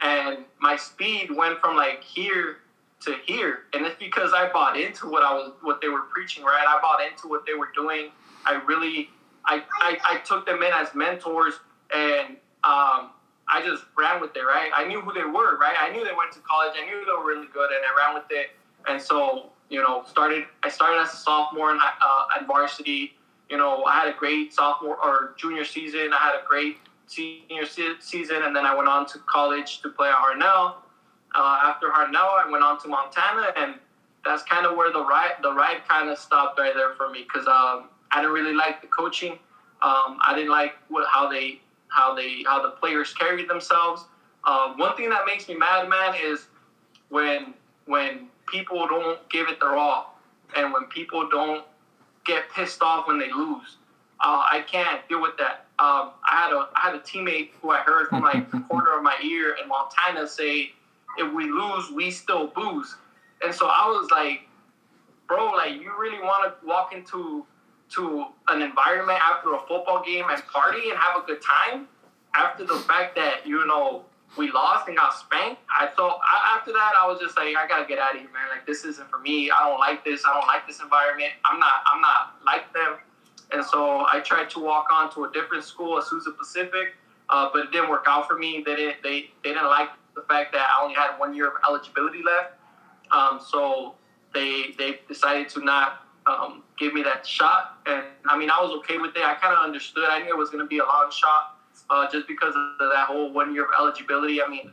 [0.00, 2.58] and my speed went from like here
[3.00, 6.44] to here, and it's because I bought into what I was, what they were preaching,
[6.44, 6.64] right?
[6.66, 8.10] I bought into what they were doing.
[8.44, 9.10] I really,
[9.44, 11.54] I, I, I took them in as mentors,
[11.94, 12.30] and
[12.64, 13.10] um,
[13.48, 14.70] I just ran with it, right?
[14.74, 15.76] I knew who they were, right?
[15.80, 16.74] I knew they went to college.
[16.76, 18.50] I knew they were really good, and I ran with it.
[18.88, 20.44] And so, you know, started.
[20.62, 23.14] I started as a sophomore in, uh, at varsity.
[23.48, 26.12] You know, I had a great sophomore or junior season.
[26.12, 29.88] I had a great senior se- season, and then I went on to college to
[29.88, 30.74] play at Hartnell.
[31.34, 33.74] Uh, after Hartnell, I went on to Montana, and
[34.24, 37.22] that's kind of where the ride the ride kind of stopped right there for me
[37.22, 39.32] because um, I didn't really like the coaching.
[39.80, 44.04] Um, I didn't like what how they how they how the players carried themselves.
[44.44, 46.46] Um, one thing that makes me mad, man, is
[47.08, 47.54] when
[47.86, 50.18] when people don't give it their all,
[50.56, 51.64] and when people don't
[52.28, 53.78] get pissed off when they lose.
[54.20, 55.66] Uh, I can't deal with that.
[55.80, 58.96] Um, I had a I had a teammate who I heard from like the corner
[58.96, 60.72] of my ear in Montana say,
[61.16, 62.96] "If we lose, we still booze."
[63.42, 64.48] And so I was like,
[65.28, 67.46] "Bro, like you really want to walk into
[67.90, 71.88] to an environment after a football game and party and have a good time
[72.34, 74.04] after the fact that you know
[74.36, 75.62] we lost and got spanked.
[75.68, 76.20] I thought
[76.54, 78.48] after that I was just like I gotta get out of here, man.
[78.50, 79.50] Like this isn't for me.
[79.50, 80.24] I don't like this.
[80.26, 81.32] I don't like this environment.
[81.44, 81.82] I'm not.
[81.86, 82.98] I'm not like them.
[83.52, 86.94] And so I tried to walk on to a different school, Azusa Pacific,
[87.30, 88.62] uh, but it didn't work out for me.
[88.64, 89.02] They didn't.
[89.02, 92.54] They they didn't like the fact that I only had one year of eligibility left.
[93.10, 93.94] Um, so
[94.34, 97.78] they they decided to not um, give me that shot.
[97.86, 99.22] And I mean, I was okay with it.
[99.22, 100.04] I kind of understood.
[100.08, 101.57] I knew it was going to be a long shot
[101.90, 104.42] uh, just because of that whole one year of eligibility.
[104.42, 104.72] I mean,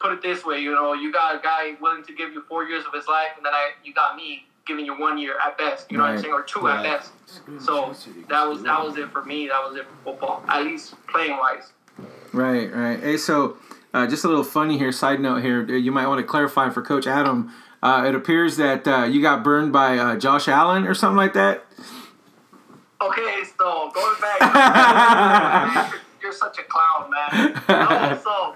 [0.00, 2.64] put it this way, you know, you got a guy willing to give you four
[2.64, 5.58] years of his life, and then I, you got me giving you one year at
[5.58, 5.90] best.
[5.90, 6.10] You know right.
[6.10, 6.84] what I'm saying, or two right.
[6.84, 7.12] at best.
[7.64, 7.94] So
[8.28, 9.48] that was that was it for me.
[9.48, 11.72] That was it for football, at least playing wise.
[12.32, 12.98] Right, right.
[13.00, 13.56] Hey, so
[13.92, 14.92] uh, just a little funny here.
[14.92, 17.52] Side note here, you might want to clarify for Coach Adam.
[17.82, 21.34] Uh, it appears that uh, you got burned by uh, Josh Allen or something like
[21.34, 21.64] that.
[23.00, 25.92] Okay, so going back,
[26.24, 27.52] you're, such a clown, man.
[27.68, 28.54] No, so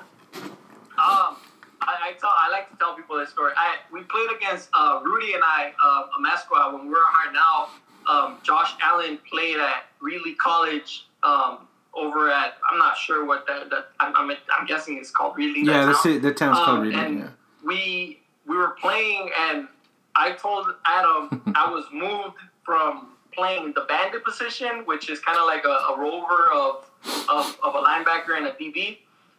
[0.99, 1.37] um,
[1.81, 3.53] I, I, tell I like to tell people this story.
[3.57, 7.69] I we played against uh, Rudy and I, uh, a mascot when we were Hartnell.
[8.09, 13.71] Um, Josh Allen played at Reedley College um, over at I'm not sure what that,
[13.71, 15.65] that I'm, I'm, I'm guessing it's called Reedley.
[15.65, 16.23] Yeah, that's it.
[16.23, 17.07] the town's called um, Reedley.
[17.07, 17.29] And yeah.
[17.63, 19.69] we we were playing, and
[20.17, 25.47] I told Adam I was moved from playing the bandit position, which is kind of
[25.47, 26.91] like a, a rover of,
[27.29, 28.99] of, of a linebacker and a DB.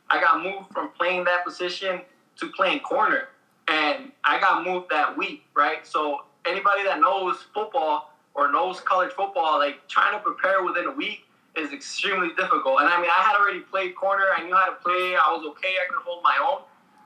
[0.10, 2.02] I got moved from playing that position
[2.38, 3.30] to playing corner,
[3.68, 5.86] and I got moved that week, right?
[5.86, 10.92] So anybody that knows football or knows college football, like trying to prepare within a
[10.92, 11.26] week
[11.56, 12.80] is extremely difficult.
[12.80, 14.26] And I mean, I had already played corner.
[14.36, 15.16] I knew how to play.
[15.16, 15.76] I was okay.
[15.82, 16.62] I could hold my own.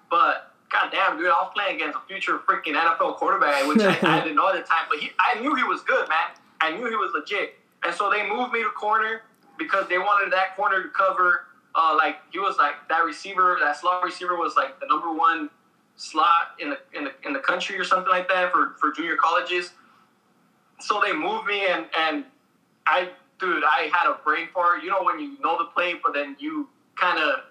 [0.09, 3.97] But God damn, dude, I was playing against a future freaking NFL quarterback, which I,
[4.01, 4.85] I, didn't know at the time.
[4.89, 6.33] But he, I knew he was good, man.
[6.63, 7.55] I knew he was legit.
[7.83, 9.23] And so they moved me to corner
[9.57, 11.47] because they wanted that corner to cover.
[11.75, 15.49] Uh, like he was like that receiver, that slot receiver was like the number one
[15.95, 19.17] slot in the in the in the country or something like that for for junior
[19.17, 19.73] colleges.
[20.79, 22.25] So they moved me, and and
[22.85, 24.83] I, dude, I had a brain fart.
[24.83, 27.41] You know when you know the play, but then you kind of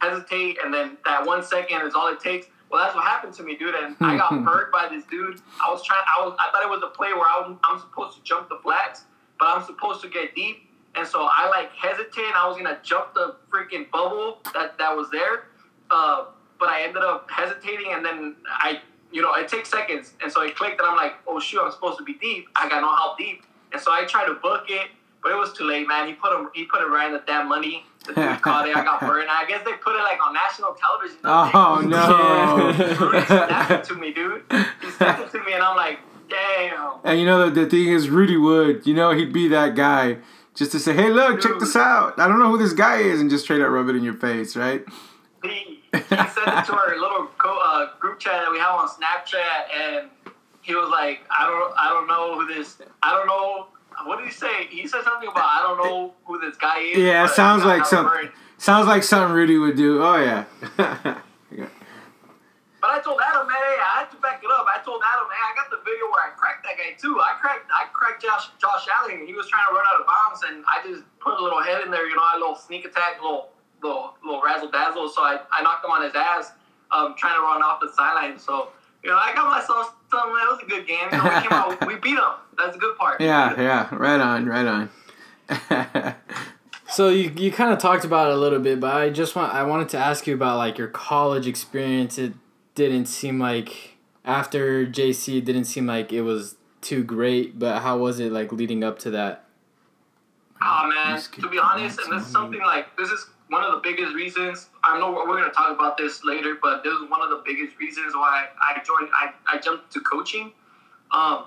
[0.00, 2.46] hesitate, and then that one second is all it takes.
[2.70, 3.74] Well, that's what happened to me, dude.
[3.74, 5.40] And I got hurt by this dude.
[5.60, 6.02] I was trying.
[6.06, 6.36] I was.
[6.38, 9.04] I thought it was a play where I was, I'm supposed to jump the flats,
[9.38, 10.68] but I'm supposed to get deep.
[10.94, 12.32] And so I like hesitated.
[12.34, 15.44] I was gonna jump the freaking bubble that that was there.
[15.90, 16.26] Uh,
[16.58, 18.80] but I ended up hesitating, and then I,
[19.10, 21.72] you know, it takes seconds, and so it clicked, and I'm like, oh shoot, I'm
[21.72, 22.48] supposed to be deep.
[22.54, 24.90] I got no help deep, and so I tried to book it,
[25.22, 26.06] but it was too late, man.
[26.06, 27.84] He put him, he put it right in the damn money.
[28.06, 28.74] The dude caught it.
[28.76, 29.28] I got burned.
[29.30, 31.18] I guess they put it like on national television.
[31.24, 33.06] Oh no!
[33.06, 34.42] Rudy snapped it to me, dude.
[34.80, 35.98] He snapped it to me, and I'm like,
[36.30, 36.94] damn.
[37.04, 38.86] And you know the, the thing is, Rudy would.
[38.86, 40.16] You know he'd be that guy
[40.54, 42.18] just to say, "Hey, look, check this out.
[42.18, 44.14] I don't know who this guy is," and just straight up rub it in your
[44.14, 44.82] face, right?
[45.42, 48.88] He, he sent it to our little co- uh, group chat that we have on
[48.88, 50.10] Snapchat, and
[50.62, 52.78] he was like, "I don't, I don't know who this.
[53.02, 53.66] I don't know."
[54.06, 54.66] What did he say?
[54.68, 56.98] He said something about I don't know who this guy is.
[56.98, 60.02] Yeah, sounds like some- burned." Sounds like something Rudy would do.
[60.02, 61.16] Oh yeah.
[62.80, 64.64] But I told Adam, hey, I had to back it up.
[64.64, 67.20] I told Adam, man, I got the video where I cracked that guy too.
[67.20, 69.28] I cracked, I cracked Josh, Josh Allen.
[69.28, 71.84] He was trying to run out of bounds, and I just put a little head
[71.84, 73.52] in there, you know, a little sneak attack, little,
[73.84, 75.12] little, little razzle dazzle.
[75.12, 76.56] So I, I knocked him on his ass,
[76.88, 78.40] um, trying to run off the sideline.
[78.40, 78.72] So
[79.04, 80.30] you know, I got myself something.
[80.30, 81.08] It was a good game.
[81.12, 82.32] You know, we came out, we beat them.
[82.58, 83.20] That's the good part.
[83.20, 83.94] yeah, yeah.
[83.94, 86.14] Right on, right on.
[86.90, 89.54] So you, you kind of talked about it a little bit, but I just want
[89.54, 92.18] I wanted to ask you about like your college experience.
[92.18, 92.32] It
[92.74, 97.96] didn't seem like after JC it didn't seem like it was too great, but how
[97.98, 99.44] was it like leading up to that?
[100.60, 103.80] Oh man, to be honest, and this is something like this is one of the
[103.88, 104.68] biggest reasons.
[104.90, 107.42] I know we're going to talk about this later, but this is one of the
[107.44, 109.10] biggest reasons why I joined.
[109.14, 110.52] I, I jumped to coaching.
[111.12, 111.44] Um,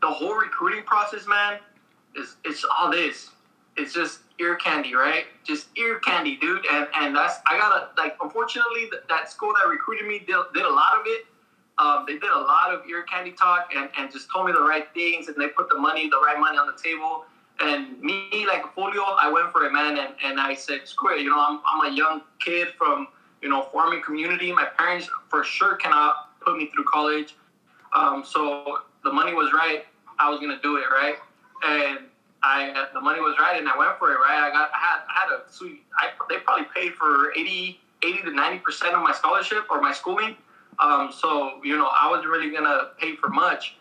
[0.00, 1.58] the whole recruiting process, man,
[2.16, 3.30] is it's all this.
[3.76, 5.26] It's just ear candy, right?
[5.44, 6.64] Just ear candy, dude.
[6.72, 8.16] And and that's I gotta like.
[8.20, 11.26] Unfortunately, that, that school that recruited me did, did a lot of it.
[11.78, 14.62] Um, they did a lot of ear candy talk and, and just told me the
[14.62, 17.26] right things, and they put the money, the right money on the table.
[17.60, 21.22] And me, like Folio, I went for it, man, and, and I said, screw it.
[21.22, 23.08] You know, I'm, I'm a young kid from,
[23.40, 24.52] you know, farming community.
[24.52, 27.34] My parents for sure cannot put me through college.
[27.94, 29.86] Um, so the money was right.
[30.18, 31.16] I was gonna do it, right?
[31.64, 32.00] And
[32.42, 34.48] I, the money was right, and I went for it, right?
[34.48, 35.82] I got, I had, I had a sweet.
[35.98, 39.92] I, they probably paid for 80, 80 to 90 percent of my scholarship or my
[39.92, 40.36] schooling.
[40.78, 43.76] Um, so you know, I wasn't really gonna pay for much.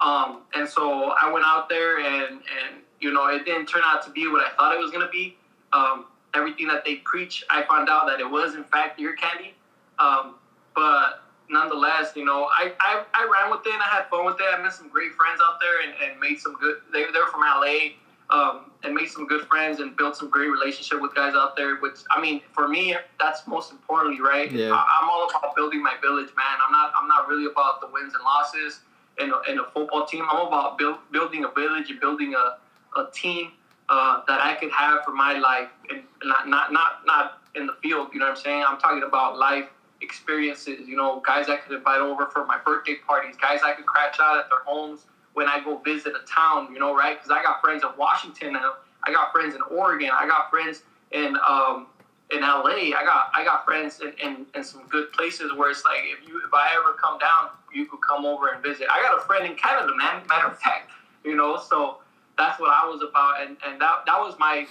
[0.00, 4.04] Um, and so I went out there and, and, you know, it didn't turn out
[4.04, 5.36] to be what I thought it was going to be.
[5.72, 9.54] Um, everything that they preach, I found out that it was, in fact, ear candy.
[9.98, 10.34] Um,
[10.74, 14.36] but nonetheless, you know, I, I, I ran with it and I had fun with
[14.40, 14.46] it.
[14.52, 17.30] I met some great friends out there and, and made some good, they, they were
[17.30, 17.98] from LA.
[18.30, 21.76] Um, and made some good friends and built some great relationship with guys out there.
[21.76, 24.52] Which I mean, for me, that's most importantly, right?
[24.52, 24.70] Yeah.
[24.70, 26.58] I, I'm all about building my village, man.
[26.64, 28.80] I'm not I'm not really about the wins and losses
[29.18, 30.24] and a, in a football team.
[30.30, 32.58] I'm about build, building a village and building a,
[32.96, 33.52] a team
[33.88, 37.74] uh, that I could have for my life, and not not not not in the
[37.82, 38.08] field.
[38.12, 38.64] You know what I'm saying?
[38.66, 39.68] I'm talking about life
[40.00, 40.86] experiences.
[40.86, 44.16] You know, guys I could invite over for my birthday parties, guys I could crash
[44.20, 46.72] out at their homes when I go visit a town.
[46.72, 47.18] You know, right?
[47.18, 48.64] Because I got friends in Washington, and
[49.04, 51.86] I got friends in Oregon, I got friends in um,
[52.30, 52.92] in LA.
[52.96, 56.28] I got I got friends in, in, in some good places where it's like if
[56.28, 58.86] you if I ever come down, you could come over and visit.
[58.90, 60.22] I got a friend in Canada, man.
[60.28, 60.90] Matter of fact,
[61.24, 61.98] you know, so
[62.38, 64.66] that's what I was about, and and that that was my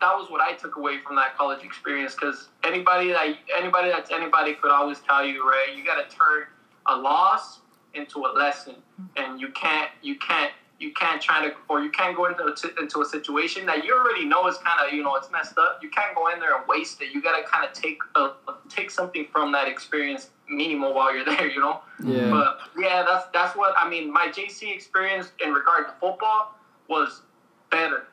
[0.00, 2.14] that was what I took away from that college experience.
[2.14, 5.68] Because anybody that anybody that's anybody could always tell you, right?
[5.74, 6.44] You got to turn
[6.86, 7.60] a loss
[7.94, 8.74] into a lesson,
[9.16, 12.80] and you can't you can't you can't try to or you can't go into a,
[12.80, 15.78] into a situation that you already know is kind of you know it's messed up.
[15.82, 17.14] You can't go in there and waste it.
[17.14, 18.30] You got to kind of take a,
[18.68, 21.48] take something from that experience minimal while you're there.
[21.48, 21.80] You know.
[22.04, 22.30] Yeah.
[22.30, 24.12] But yeah, that's that's what I mean.
[24.12, 26.56] My JC experience in regard to football
[26.88, 27.22] was
[27.70, 28.04] better,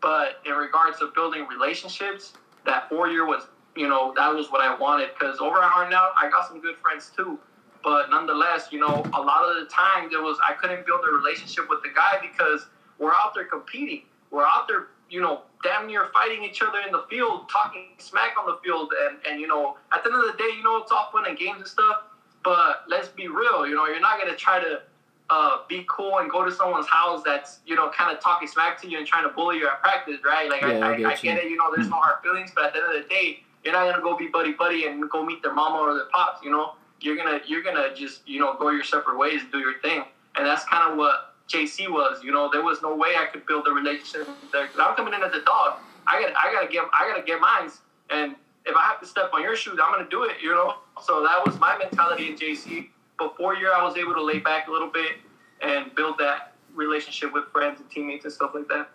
[0.00, 2.32] but in regards to building relationships,
[2.66, 6.10] that four year was you know that was what I wanted because over at Hartnell
[6.20, 7.38] I got some good friends too.
[7.82, 11.12] But nonetheless, you know, a lot of the time there was I couldn't build a
[11.12, 12.66] relationship with the guy because
[12.98, 14.02] we're out there competing.
[14.30, 18.34] We're out there, you know, damn near fighting each other in the field, talking smack
[18.38, 20.76] on the field, and and you know, at the end of the day, you know,
[20.76, 22.02] it's all fun and games and stuff.
[22.44, 24.82] But let's be real, you know, you're not gonna try to
[25.30, 28.80] uh, be cool and go to someone's house that's you know kind of talking smack
[28.82, 30.50] to you and trying to bully you at practice, right?
[30.50, 32.64] Like Yeah, I I, get I get it, you know, there's no hard feelings, but
[32.66, 35.24] at the end of the day, you're not gonna go be buddy buddy and go
[35.24, 36.74] meet their mama or their pops, you know.
[37.00, 40.02] You're gonna you're gonna just you know go your separate ways and do your thing,
[40.36, 42.22] and that's kind of what JC was.
[42.22, 44.66] You know, there was no way I could build a relationship there.
[44.66, 45.78] 'Cause I'm coming in as a dog.
[46.06, 48.34] I got I gotta get I gotta get mines, and
[48.66, 50.36] if I have to step on your shoes, I'm gonna do it.
[50.42, 52.90] You know, so that was my mentality in JC.
[53.20, 55.18] But four year, I was able to lay back a little bit
[55.60, 58.88] and build that relationship with friends and teammates and stuff like that.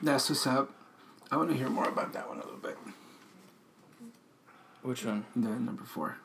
[0.00, 0.70] That's what's up.
[1.30, 2.78] I want to hear more about that one a little bit.
[4.82, 5.26] Which one?
[5.36, 6.16] The number four.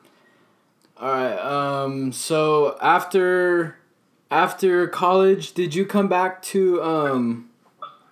[0.96, 1.38] All right.
[1.38, 2.12] Um.
[2.12, 3.76] So after
[4.30, 7.50] after college, did you come back to um?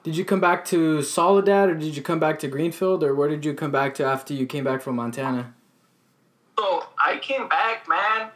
[0.02, 3.28] Did you come back to Soledad or did you come back to Greenfield or where
[3.28, 5.54] did you come back to after you came back from Montana?
[6.58, 8.28] So I came back, man.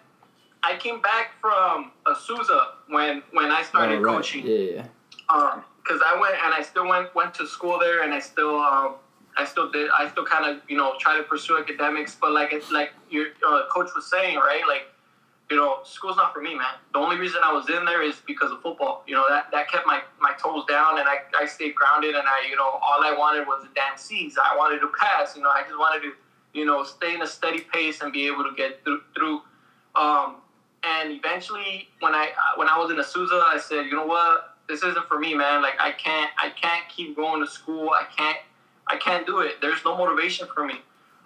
[0.63, 4.15] I came back from Azusa when when I started Oh, right.
[4.17, 4.47] coaching.
[4.47, 4.87] Yeah, yeah.
[5.29, 8.57] Um, because I went and I still went went to school there, and I still
[8.59, 8.95] um,
[9.37, 12.53] I still did I still kind of you know try to pursue academics, but like
[12.53, 14.63] it's like your uh, coach was saying, right?
[14.67, 14.87] Like
[15.49, 16.75] you know, school's not for me, man.
[16.93, 19.05] The only reason I was in there is because of football.
[19.07, 22.27] You know that that kept my my toes down, and I I stayed grounded, and
[22.27, 24.37] I you know all I wanted was the damn C's.
[24.43, 25.37] I wanted to pass.
[25.37, 26.13] You know, I just wanted to
[26.57, 29.43] you know stay in a steady pace and be able to get through through.
[29.95, 30.37] Um,
[30.83, 34.83] and eventually, when I when I was in Azusa, I said, you know what, this
[34.83, 35.63] isn't for me, man.
[35.63, 37.91] Like I can't I can't keep going to school.
[37.91, 38.39] I can't
[38.87, 39.61] I can't do it.
[39.61, 40.81] There's no motivation for me.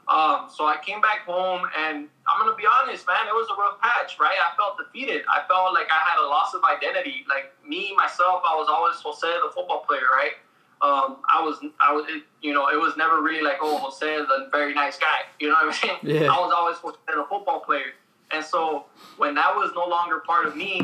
[0.08, 3.28] Um, so I came back home, and I'm gonna be honest, man.
[3.28, 4.34] It was a rough patch, right?
[4.34, 5.22] I felt defeated.
[5.30, 7.24] I felt like I had a loss of identity.
[7.28, 10.34] Like me myself, I was always Jose, the football player, right?
[10.82, 14.14] Um, I was, I was, it, you know, it was never really like, oh, Jose
[14.14, 15.28] is a very nice guy.
[15.38, 15.98] You know what I'm saying?
[16.02, 16.32] Yeah.
[16.32, 17.92] I was always Jose, the football player.
[18.30, 18.86] And so
[19.18, 20.80] when that was no longer part of me,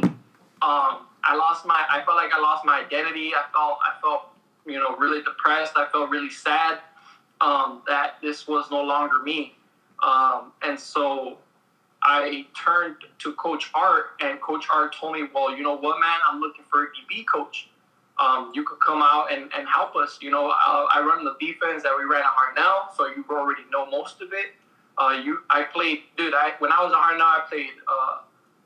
[0.63, 1.85] um, I lost my.
[1.91, 3.33] I felt like I lost my identity.
[3.35, 3.79] I felt.
[3.83, 4.29] I felt,
[4.65, 5.73] you know, really depressed.
[5.77, 6.79] I felt really sad
[7.41, 9.57] um, that this was no longer me.
[10.03, 11.39] Um, and so
[12.03, 16.19] I turned to Coach Art, and Coach Art told me, "Well, you know what, man?
[16.29, 17.69] I'm looking for a DB coach.
[18.19, 20.19] Um, you could come out and, and help us.
[20.23, 23.63] You know, uh, I run the defense that we ran at Hartnell, so you already
[23.71, 24.55] know most of it.
[24.99, 26.33] Uh, you, I played, dude.
[26.35, 28.19] I when I was at Hartnell, I played uh,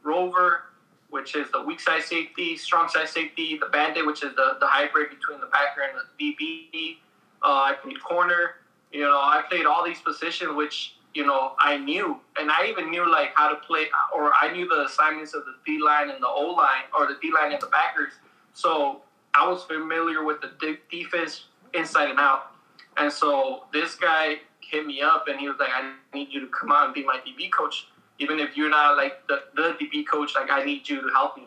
[0.04, 0.62] Rover,
[1.10, 4.66] which is the weak side safety, strong side safety, the bandit, which is the, the
[4.66, 6.98] hybrid between the backer and the DB.
[7.42, 8.56] Uh, I played corner.
[8.92, 12.90] You know, I played all these positions, which you know I knew, and I even
[12.90, 16.22] knew like how to play, or I knew the assignments of the D line and
[16.22, 18.12] the O line, or the D line and the backers.
[18.52, 19.02] So
[19.34, 22.52] I was familiar with the de- defense inside and out.
[22.96, 26.46] And so this guy hit me up, and he was like, "I need you to
[26.48, 27.88] come out and be my DB coach,
[28.18, 30.34] even if you're not like the, the DB coach.
[30.34, 31.44] Like I need you to help me."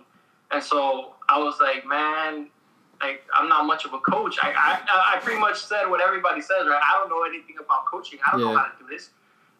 [0.51, 2.47] And so I was like, "Man,
[3.01, 4.37] like I'm not much of a coach.
[4.41, 6.81] I I, I pretty much said what everybody says, right?
[6.81, 8.19] I don't know anything about coaching.
[8.25, 9.09] I don't know how to do this."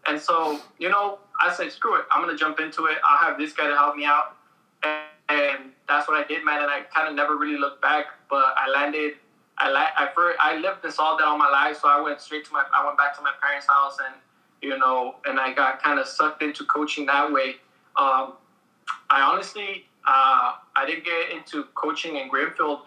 [0.08, 2.06] And so you know, I said, "Screw it.
[2.12, 2.98] I'm gonna jump into it.
[3.08, 4.38] I'll have this guy to help me out."
[4.84, 6.62] And, and that's what I did, man.
[6.62, 9.13] And I kind of never really looked back, but I landed.
[9.58, 12.46] I la- I first, I lived in Soledad all my life, so I went straight
[12.46, 12.63] to my.
[12.76, 14.15] I went back to my parents' house, and
[14.62, 17.58] you know, and I got kind of sucked into coaching that way.
[17.96, 18.34] Um,
[19.10, 22.80] I honestly, uh, I didn't get into coaching in Greenfield.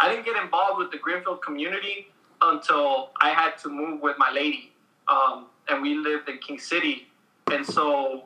[0.00, 2.08] I didn't get involved with the Greenfield community
[2.40, 4.72] until I had to move with my lady,
[5.08, 7.08] um, and we lived in King City,
[7.52, 8.24] and so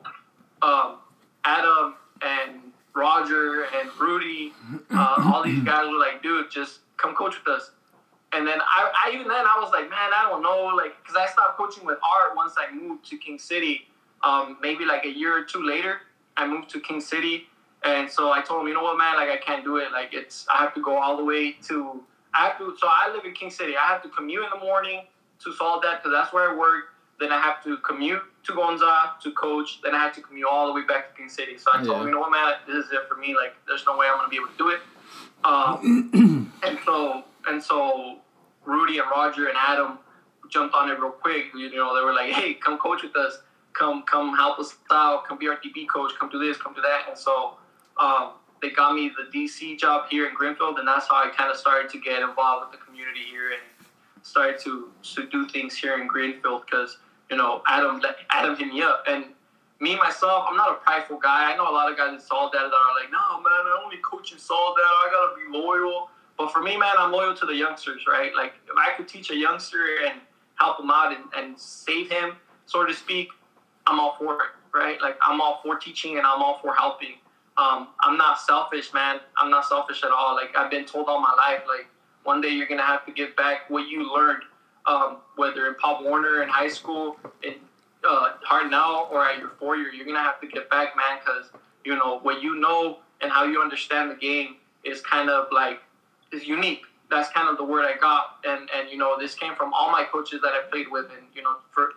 [0.61, 0.97] um,
[1.43, 4.53] Adam and Roger and Rudy,
[4.91, 7.71] uh, all these guys were like, "Dude, just come coach with us."
[8.31, 11.15] And then I, I even then I was like, man, I don't know, like, because
[11.15, 13.87] I stopped coaching with art once I moved to King City.
[14.23, 16.01] Um, maybe like a year or two later,
[16.37, 17.47] I moved to King City,
[17.83, 19.91] and so I told him, you know what, man, like I can't do it.
[19.91, 22.75] Like it's I have to go all the way to I have to.
[22.79, 23.73] So I live in King City.
[23.75, 25.03] I have to commute in the morning
[25.43, 26.93] to Soledad because that's where I work.
[27.19, 29.79] Then I have to commute to Gonza to coach.
[29.83, 31.57] Then I had to commute all the way back to King City.
[31.57, 31.99] So I told Yeah.
[32.01, 33.35] him, you know what, man, this is it for me.
[33.35, 34.81] Like there's no way I'm gonna be able to do it.
[35.43, 38.19] Um, and so and so
[38.65, 39.99] Rudy and Roger and Adam
[40.49, 41.45] jumped on it real quick.
[41.55, 43.39] You know, they were like, "Hey, come coach with us.
[43.73, 45.25] Come, come help us out.
[45.25, 46.11] Come be our DB coach.
[46.19, 46.57] Come do this.
[46.57, 47.57] Come do that." And so
[47.97, 48.31] um,
[48.61, 51.55] they got me the DC job here in Greenfield, and that's how I kind of
[51.57, 53.87] started to get involved with the community here and
[54.25, 56.97] started to to do things here in Greenfield because
[57.29, 59.25] you know Adam Adam hit me up and.
[59.81, 61.53] Me myself, I'm not a prideful guy.
[61.53, 63.95] I know a lot of guys in Soledad that are like, "No, man, I only
[64.03, 64.83] coach in Soledad.
[64.83, 68.33] I gotta be loyal." But for me, man, I'm loyal to the youngsters, right?
[68.33, 70.21] Like, if I could teach a youngster and
[70.55, 73.27] help him out and, and save him, so to speak,
[73.87, 75.01] I'm all for it, right?
[75.01, 77.15] Like, I'm all for teaching and I'm all for helping.
[77.57, 79.19] Um, I'm not selfish, man.
[79.37, 80.33] I'm not selfish at all.
[80.35, 81.87] Like, I've been told all my life, like,
[82.23, 84.43] one day you're going to have to give back what you learned,
[84.89, 87.55] um, whether in Pop Warner in high school, in
[88.07, 91.19] uh, Hartnell, or at your four year, you're going to have to get back, man,
[91.23, 91.49] because,
[91.85, 95.79] you know, what you know and how you understand the game is kind of like,
[96.31, 96.81] is unique.
[97.09, 99.91] That's kind of the word I got, and and you know this came from all
[99.91, 101.93] my coaches that I played with, and you know for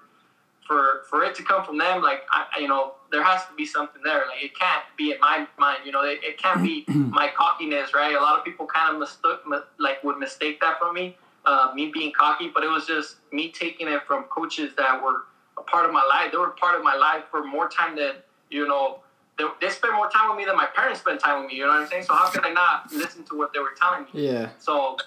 [0.66, 3.66] for for it to come from them, like I, you know there has to be
[3.66, 4.22] something there.
[4.26, 7.93] Like it can't be in my mind, you know, it, it can't be my cockiness,
[7.93, 8.16] right?
[8.16, 9.43] A lot of people kind of mistook
[9.78, 13.51] like would mistake that from me, uh, me being cocky, but it was just me
[13.51, 15.24] taking it from coaches that were
[15.59, 16.32] a part of my life.
[16.32, 18.14] They were part of my life for more time than
[18.51, 19.01] you know.
[19.38, 21.57] They, they spent more time with me than my parents spent time with me.
[21.57, 22.05] You know what I'm saying?
[22.05, 24.28] So how could I not listen to what they were telling me?
[24.28, 24.51] Yeah.
[24.59, 24.99] So,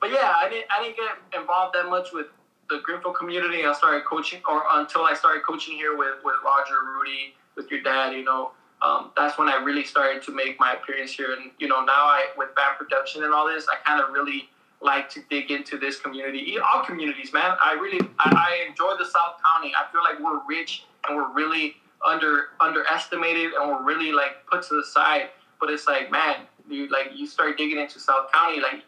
[0.00, 2.26] but yeah, I didn't I didn't get involved that much with
[2.70, 3.64] the Greenfield community.
[3.64, 7.82] I started coaching, or until I started coaching here with with Roger, Rudy, with your
[7.82, 8.14] dad.
[8.14, 11.32] You know, um, that's when I really started to make my appearance here.
[11.34, 14.48] And you know, now I with BAM production and all this, I kind of really
[14.82, 17.56] like to dig into this community, all communities, man.
[17.62, 19.72] I really I, I enjoy the South County.
[19.78, 24.62] I feel like we're rich and we're really under underestimated and we're really like put
[24.68, 25.28] to the side.
[25.60, 26.36] But it's like, man,
[26.68, 28.82] you like you start digging into South County, like,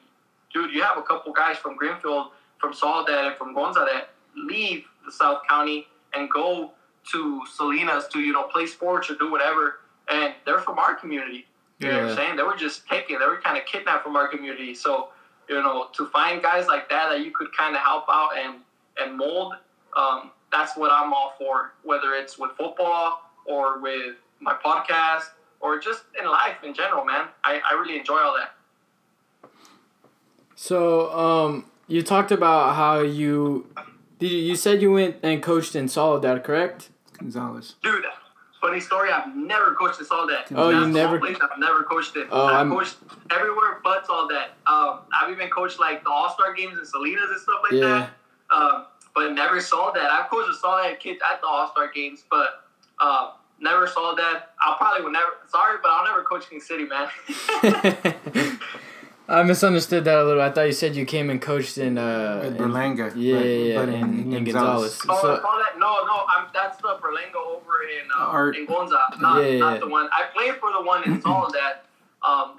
[0.53, 2.29] dude, you have a couple guys from Greenfield,
[2.59, 6.73] from Soledad, and from Gonza that leave the South County and go
[7.13, 9.81] to Salinas to you know play sports or do whatever,
[10.11, 11.47] and they're from our community.
[11.79, 12.11] You know what Yeah.
[12.11, 12.37] I'm saying?
[12.37, 13.19] They were just taken.
[13.21, 14.75] They were kind of kidnapped from our community.
[14.75, 15.09] So
[15.49, 18.57] you know, to find guys like that that you could kind of help out and
[18.99, 19.55] and mold,
[19.97, 21.73] um, that's what I'm all for.
[21.83, 25.25] Whether it's with football or with my podcast
[25.61, 27.27] or just in life in general, man.
[27.43, 28.55] I, I really enjoy all that.
[30.55, 33.67] So, um, you talked about how you
[34.19, 34.31] did.
[34.31, 36.91] You, you said you went and coached in Soledad, correct?
[37.19, 37.77] Gonzales.
[37.83, 38.05] Dude,
[38.65, 39.11] funny story.
[39.13, 40.45] I've never coached in Soledad.
[40.55, 42.29] Oh, you That's the never- place I've never coached it.
[42.31, 42.97] Oh, I've I'm- coached
[43.31, 44.49] everywhere but Soledad.
[44.67, 47.89] Um, I've even coached like the All Star games in Salinas and stuff like Yeah.
[47.89, 48.57] that.
[48.57, 50.07] Um, but never Soledad.
[50.11, 52.65] I've coached the Soledad kids at the All Star games, but
[53.01, 54.45] uh, never Soledad.
[54.63, 55.33] I'll probably would never.
[55.49, 57.09] Sorry, but I'll never coach King City, man.
[59.27, 60.43] I misunderstood that a little.
[60.43, 63.07] I thought you said you came and coached in uh At in- Berlanga.
[63.09, 65.01] Yeah, but- yeah, yeah, but in- in Gonzales.
[65.09, 65.64] Oh, So- call that?
[65.85, 66.25] No, no.
[66.29, 68.57] I'm, that's the Berlanga over in uh, Art.
[68.57, 68.99] in Gonza.
[69.21, 69.81] Not, Yeah, yeah, not yeah.
[69.81, 70.09] the one.
[70.13, 71.77] I played for the one in Soledad.
[72.23, 72.57] Um,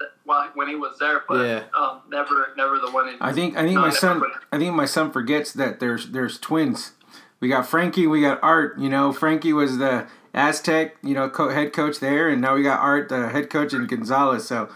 [0.54, 1.64] when he was there, but Yeah.
[1.76, 3.16] um, never, never the one in.
[3.20, 4.22] I think I think my son.
[4.52, 6.92] I think my son forgets that there's there's twins.
[7.40, 8.78] We got Frankie, we got Art.
[8.78, 12.62] You know, Frankie was the Aztec, you know, co- head coach there, and now we
[12.62, 14.46] got Art, the head coach in Gonzales.
[14.46, 14.68] So,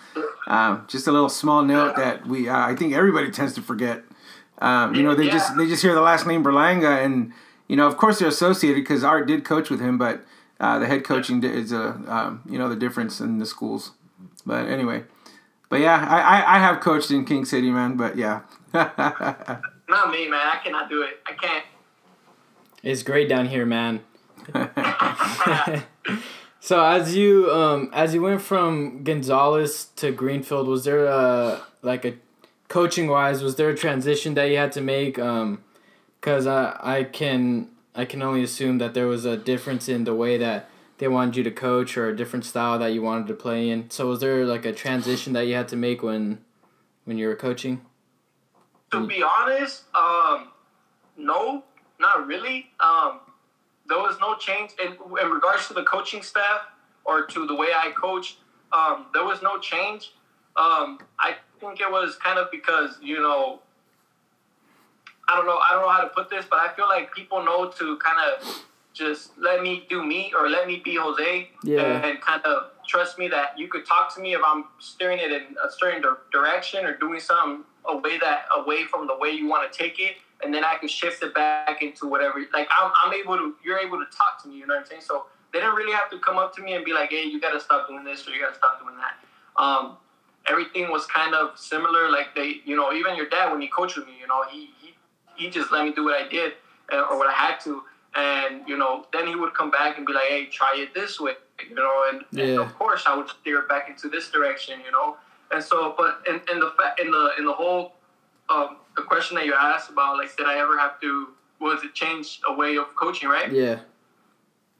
[0.48, 4.02] um, just a little small note that we uh, I think everybody tends to forget.
[4.58, 7.32] Um, you know, they just they just hear the last name Berlanga, and
[7.70, 10.24] you know, of course they're associated because Art did coach with him, but
[10.58, 13.92] uh, the head coaching is a um, you know the difference in the schools.
[14.44, 15.04] But anyway,
[15.68, 17.96] but yeah, I, I, I have coached in King City, man.
[17.96, 18.40] But yeah.
[18.74, 20.48] Not me, man.
[20.52, 21.20] I cannot do it.
[21.24, 21.64] I can't.
[22.82, 24.00] It's great down here, man.
[26.60, 32.04] so as you um as you went from Gonzales to Greenfield, was there a like
[32.04, 32.14] a
[32.66, 35.20] coaching wise, was there a transition that you had to make?
[35.20, 35.62] Um,
[36.20, 40.14] because I I can I can only assume that there was a difference in the
[40.14, 40.68] way that
[40.98, 43.88] they wanted you to coach or a different style that you wanted to play in.
[43.90, 46.44] So was there like a transition that you had to make when
[47.04, 47.80] when you were coaching?
[48.92, 50.48] To be honest, um,
[51.16, 51.62] no,
[52.00, 52.70] not really.
[52.80, 53.20] Um,
[53.88, 54.92] there was no change in,
[55.22, 56.62] in regards to the coaching staff
[57.04, 58.38] or to the way I coached.
[58.72, 60.12] Um, there was no change.
[60.56, 63.60] Um, I think it was kind of because you know,
[65.30, 67.44] I don't know, I don't know how to put this, but I feel like people
[67.44, 72.04] know to kind of just let me do me or let me be Jose, Yeah.
[72.04, 75.30] and kind of trust me that you could talk to me if I'm steering it
[75.30, 79.46] in a certain di- direction or doing something away that away from the way you
[79.46, 82.40] want to take it, and then I can shift it back into whatever.
[82.52, 84.56] Like I'm, I'm able to, you're able to talk to me.
[84.56, 85.02] You know what I'm saying?
[85.02, 87.40] So they didn't really have to come up to me and be like, "Hey, you
[87.40, 89.96] got to stop doing this or you got to stop doing that." Um,
[90.46, 92.10] everything was kind of similar.
[92.10, 94.70] Like they, you know, even your dad when he coached with me, you know, he
[95.40, 96.52] he just let me do what I did
[96.92, 97.82] uh, or what I had to,
[98.14, 101.18] and you know, then he would come back and be like, "Hey, try it this
[101.18, 101.32] way,"
[101.68, 105.16] you know, and, and of course I would steer back into this direction, you know.
[105.52, 107.94] And so, but in, in the fa- in the in the whole
[108.50, 111.28] um, the question that you asked about, like, did I ever have to
[111.58, 113.50] was it change a way of coaching, right?
[113.50, 113.80] Yeah.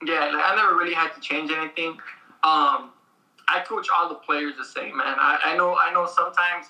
[0.03, 1.91] Yeah, like, I never really had to change anything.
[2.43, 2.91] Um,
[3.49, 5.17] I coach all the players the same, man.
[5.19, 6.67] I, I know I know sometimes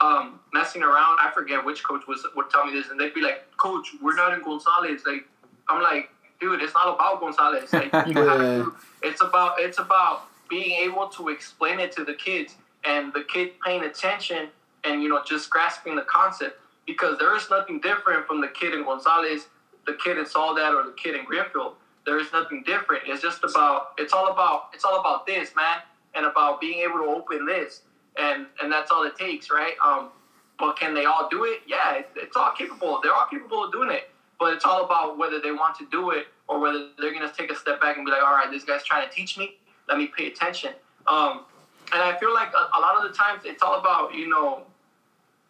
[0.00, 3.20] um, messing around, I forget which coach was would tell me this, and they'd be
[3.20, 5.26] like, "Coach, we're not in Gonzales." Like,
[5.68, 7.72] I'm like, dude, it's not about Gonzales.
[7.72, 8.74] Like, you have to.
[9.02, 13.52] It's about it's about being able to explain it to the kids and the kid
[13.64, 14.48] paying attention
[14.84, 18.74] and you know just grasping the concept because there is nothing different from the kid
[18.74, 19.46] in Gonzales,
[19.86, 21.74] the kid in Soledad, or the kid in Greenfield.
[22.06, 23.04] There is nothing different.
[23.06, 25.78] It's just about it's all about it's all about this, man,
[26.14, 27.82] and about being able to open this,
[28.20, 29.74] and and that's all it takes, right?
[29.84, 30.10] Um,
[30.58, 31.60] but can they all do it?
[31.66, 33.00] Yeah, it's, it's all capable.
[33.02, 34.10] They're all capable of doing it.
[34.38, 37.50] But it's all about whether they want to do it or whether they're gonna take
[37.50, 39.56] a step back and be like, all right, this guy's trying to teach me.
[39.88, 40.72] Let me pay attention.
[41.06, 41.44] Um,
[41.92, 44.62] and I feel like a, a lot of the times it's all about you know,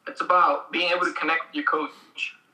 [0.06, 1.90] it's about being able to connect with your coach.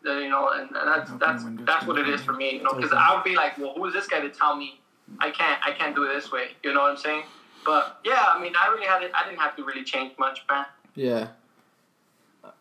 [0.07, 2.57] Uh, You know, and, and that's that's that's what it is for me.
[2.57, 4.81] You know, because I would be like, well, who is this guy to tell me
[5.19, 6.47] I can't I can't do it this way?
[6.63, 7.25] You know what I'm saying?
[7.67, 9.11] But yeah, I mean, I really had it.
[9.13, 10.65] I didn't have to really change much, man.
[10.95, 11.29] Yeah.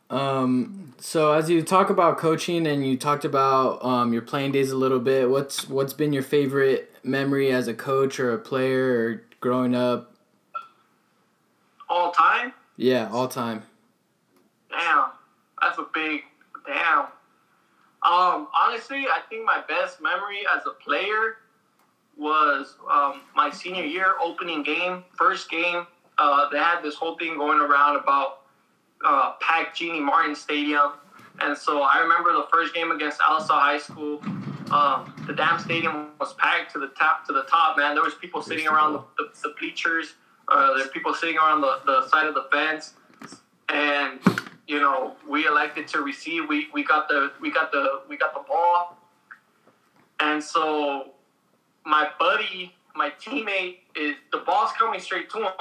[0.10, 0.94] Um.
[0.98, 4.76] So as you talk about coaching and you talked about um your playing days a
[4.76, 9.24] little bit, what's what's been your favorite memory as a coach or a player or
[9.40, 10.12] growing up?
[11.88, 12.52] All time.
[12.78, 13.64] Yeah, all time.
[14.72, 15.12] Damn,
[15.62, 16.22] that's a big
[16.66, 17.06] damn.
[18.02, 21.38] Um, honestly, I think my best memory as a player
[22.18, 25.86] was um, my senior year opening game, first game.
[26.18, 28.42] Uh, they had this whole thing going around about
[29.06, 30.94] uh, packed Jeannie Martin Stadium,
[31.42, 34.22] and so I remember the first game against Alisal High School.
[34.72, 37.78] Um, the damn stadium was packed to the top to the top.
[37.78, 40.16] Man, there was people sitting around the, the, the bleachers.
[40.48, 42.94] Uh, there were people sitting around the, the side of the fence,
[43.70, 44.20] and
[44.68, 46.48] you know we elected to receive.
[46.48, 48.98] We, we got the we got the we got the ball,
[50.20, 51.12] and so
[51.86, 55.52] my buddy, my teammate, is the ball's coming straight to him.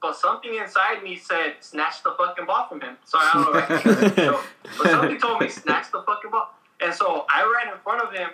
[0.00, 2.96] But something inside me said, snatch the fucking ball from him.
[3.04, 3.60] So I don't know.
[3.68, 4.38] that's true.
[4.78, 6.52] but something told me, snatch the fucking ball.
[6.80, 8.30] And so I ran in front of him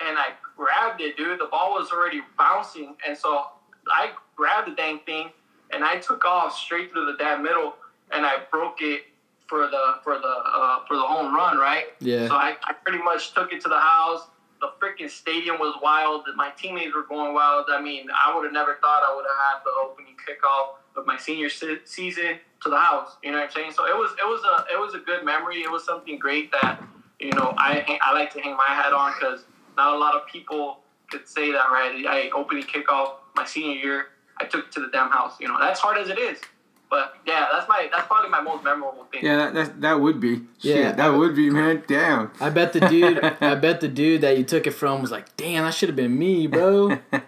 [0.00, 1.38] and I grabbed it, dude.
[1.38, 2.96] The ball was already bouncing.
[3.06, 3.46] And so
[3.88, 5.30] I grabbed the dang thing
[5.72, 7.74] and I took off straight through the damn middle
[8.12, 9.04] and I broke it
[9.46, 11.86] for the for the uh, for the home run, right?
[12.00, 12.26] Yeah.
[12.26, 14.28] So I, I pretty much took it to the house.
[14.62, 16.22] The freaking stadium was wild.
[16.36, 17.66] My teammates were going wild.
[17.68, 21.04] I mean, I would have never thought I would have had the opening kickoff of
[21.04, 23.16] my senior se- season to the house.
[23.24, 23.72] You know what I'm saying?
[23.72, 25.62] So it was it was a it was a good memory.
[25.62, 26.82] It was something great that
[27.18, 29.44] you know I I like to hang my hat on because
[29.76, 30.78] not a lot of people
[31.10, 32.04] could say that right.
[32.08, 34.06] I opening kickoff my senior year.
[34.38, 35.34] I took to the damn house.
[35.40, 36.38] You know that's hard as it is.
[36.92, 39.24] But yeah, that's my that's probably my most memorable thing.
[39.24, 40.42] Yeah, that, that that would be.
[40.60, 40.92] Yeah.
[40.92, 41.82] That would be, man.
[41.88, 42.30] Damn.
[42.38, 43.18] I bet the dude.
[43.40, 45.96] I bet the dude that you took it from was like, "Damn, that should have
[45.96, 47.24] been me, bro." I,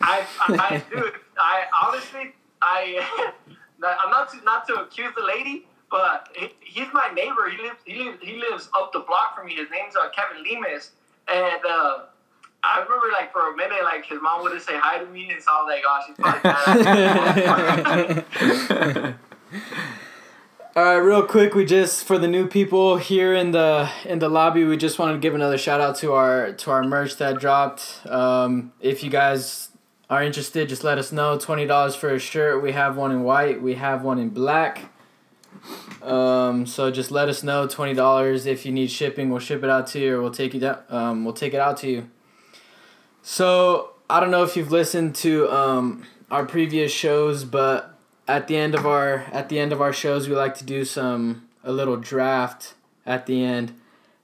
[0.00, 3.06] I, I dude, I honestly, I,
[3.84, 7.48] I'm not to, not to accuse the lady, but he, he's my neighbor.
[7.48, 9.54] He lives, he lives, he lives up the block from me.
[9.54, 10.90] His name's uh, Kevin Lemus,
[11.28, 11.98] and uh,
[12.74, 15.40] I remember like for a minute, like his mom wouldn't say hi to me, and
[15.40, 16.82] so I was like, oh, she's probably
[18.82, 19.14] mad.
[20.76, 24.28] All right, real quick, we just for the new people here in the in the
[24.28, 27.38] lobby, we just wanted to give another shout out to our to our merch that
[27.38, 28.04] dropped.
[28.06, 29.68] Um, if you guys
[30.10, 31.38] are interested, just let us know.
[31.38, 32.60] Twenty dollars for a shirt.
[32.60, 33.62] We have one in white.
[33.62, 34.90] We have one in black.
[36.02, 37.68] Um, so just let us know.
[37.68, 38.44] Twenty dollars.
[38.44, 40.78] If you need shipping, we'll ship it out to you, or we'll take you down.
[40.88, 42.10] Um, we'll take it out to you.
[43.26, 47.98] So I don't know if you've listened to um, our previous shows, but
[48.28, 50.84] at the end of our at the end of our shows we like to do
[50.84, 52.74] some a little draft
[53.06, 53.74] at the end.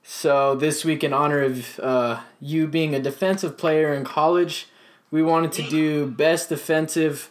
[0.02, 4.68] So this week in honor of uh, you being a defensive player in college
[5.10, 7.30] we wanted to do best defensive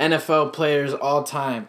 [0.00, 1.68] nfl players all time.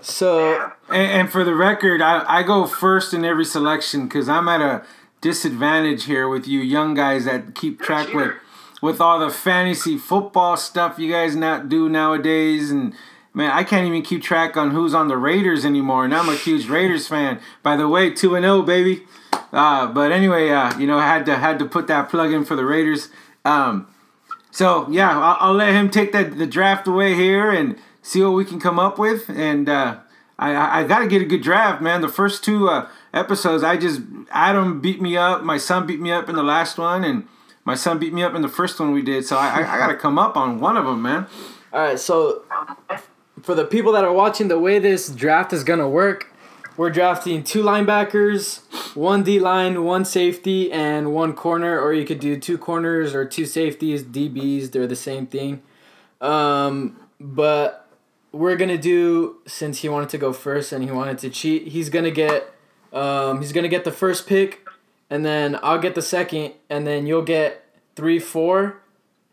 [0.00, 4.48] So And, and for the record, I, I go first in every selection because I'm
[4.48, 4.84] at a
[5.20, 8.34] disadvantage here with you young guys that keep track with
[8.80, 12.70] with all the fantasy football stuff you guys not do nowadays.
[12.70, 12.94] And
[13.34, 16.04] man I can't even keep track on who's on the Raiders anymore.
[16.04, 17.40] And I'm a huge Raiders fan.
[17.62, 19.04] By the way 2 and 0 baby.
[19.52, 22.44] Uh, but anyway uh, you know I had to had to put that plug in
[22.44, 23.08] for the Raiders.
[23.44, 23.88] Um,
[24.50, 28.30] so yeah I'll, I'll let him take that the draft away here and see what
[28.30, 29.28] we can come up with.
[29.28, 29.98] And uh,
[30.38, 32.00] I, I, I got to get a good draft, man.
[32.00, 34.00] The first two uh, episodes, I just
[34.30, 35.42] Adam beat me up.
[35.42, 37.26] My son beat me up in the last one, and
[37.64, 39.24] my son beat me up in the first one we did.
[39.26, 41.26] So I, I, I got to come up on one of them, man.
[41.72, 42.42] all right so
[43.42, 46.32] for the people that are watching the way this draft is gonna work
[46.76, 48.60] we're drafting two linebackers
[48.96, 53.24] one d line one safety and one corner or you could do two corners or
[53.24, 55.62] two safeties dbs they're the same thing
[56.20, 57.88] um, but
[58.32, 61.90] we're gonna do since he wanted to go first and he wanted to cheat he's
[61.90, 62.52] gonna get
[62.92, 64.66] um, he's gonna get the first pick
[65.10, 67.64] and then i'll get the second and then you'll get
[67.96, 68.80] three four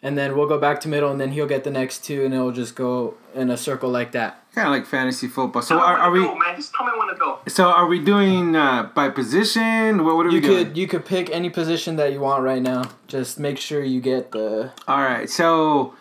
[0.02, 2.34] and then we'll go back to middle and then he'll get the next two and
[2.34, 5.62] it'll just go in a circle like that Kind of like fantasy football.
[5.62, 6.22] So Tell are, are we?
[6.22, 6.56] go, man?
[6.56, 7.40] Just tell me when to go.
[7.46, 10.06] So are we doing uh, by position?
[10.06, 10.66] What, what are you we doing?
[10.68, 14.00] could you could pick any position that you want right now just make sure you
[14.00, 15.30] get the All right.
[15.30, 15.94] So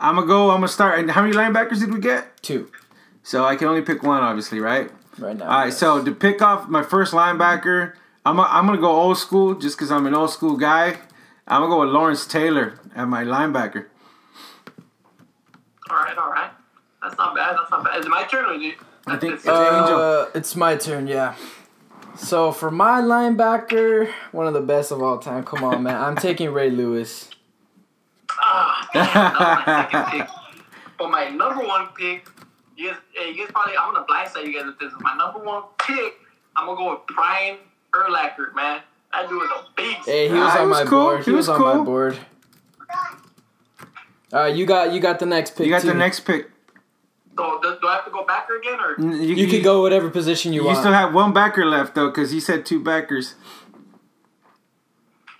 [0.00, 0.52] I'm gonna go.
[0.52, 0.98] I'm gonna start.
[0.98, 2.42] And how many linebackers did we get?
[2.42, 2.70] two
[3.22, 4.90] So I can only pick one, obviously, right?
[5.18, 7.94] Right now All right, so to pick off my first linebacker,
[8.24, 10.98] I'm, I'm going to go old school just because I'm an old school guy.
[11.46, 13.86] I'm going to go with Lawrence Taylor at my linebacker.
[15.90, 16.50] All right, all right.
[17.02, 17.56] That's not bad.
[17.56, 17.98] That's not bad.
[18.00, 18.74] Is it my turn or you?
[19.06, 19.98] I think It's- it's Angel.
[19.98, 21.34] uh, it's my turn yeah
[22.16, 25.44] So for my linebacker, one of the best of all time.
[25.44, 25.96] Come on, man.
[25.96, 27.30] I'm taking Ray Lewis.
[28.30, 30.28] Ah, damn, that my second pick.
[30.98, 32.28] But my number one pick,
[32.78, 34.92] you guys, hey, you guys probably, I'm gonna blindside you guys with this.
[35.00, 36.14] My number one pick,
[36.56, 37.58] I'm gonna go with Brian
[37.92, 38.80] Urlacher, man.
[39.12, 40.06] That dude is a beast.
[40.08, 41.04] Hey, he was he on was my cool.
[41.04, 41.18] board.
[41.20, 42.18] He He was, was on my board.
[44.32, 45.66] All right, you got you got the next pick.
[45.66, 45.88] You got too.
[45.88, 46.50] the next pick.
[47.36, 50.10] So do, do I have to go backer again, or N- You can go whatever
[50.10, 50.76] position you, You, want.
[50.76, 53.34] You still have one backer left though, because he said two backers.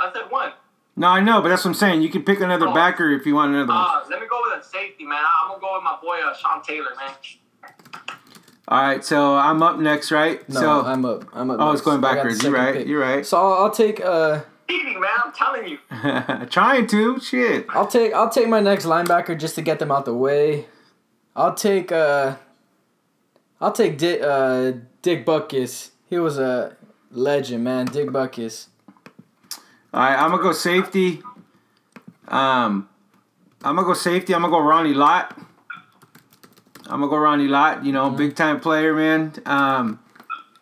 [0.00, 0.52] I said one?
[0.98, 2.02] No, I know, but that's what I'm saying.
[2.02, 2.74] You can pick another Oh.
[2.74, 3.76] backer if you want another one.
[3.78, 5.22] Uh, let me go with a safety, man.
[5.42, 7.14] I'm gonna go with my boy uh, Sean Taylor, man.
[8.66, 10.46] All right, so I'm up next, right?
[10.48, 11.24] no, so I'm up.
[11.32, 11.58] I'm up.
[11.60, 12.42] oh, it's going I got the backwards.
[12.42, 12.74] You're right.
[12.74, 12.86] pick.
[12.86, 13.24] You're right.
[13.24, 15.10] So I'll, I'll take uh Eating, man.
[15.24, 15.78] I'm telling you.
[16.50, 17.64] Trying to shit.
[17.70, 20.66] I'll take I'll take my next linebacker just to get them out the way.
[21.34, 22.36] I'll take uh
[23.60, 25.90] I'll take Dick uh Dick Butkus.
[26.10, 26.76] He was a
[27.10, 27.86] legend, man.
[27.86, 28.66] Dick Butkus.
[29.98, 31.24] All right, I'm gonna go safety.
[32.28, 32.88] Um,
[33.64, 34.32] I'm gonna go safety.
[34.32, 35.36] I'm gonna go Ronnie Lott.
[36.86, 37.84] I'm gonna go Ronnie Lott.
[37.84, 39.32] You know, big time player, man.
[39.44, 39.98] Um,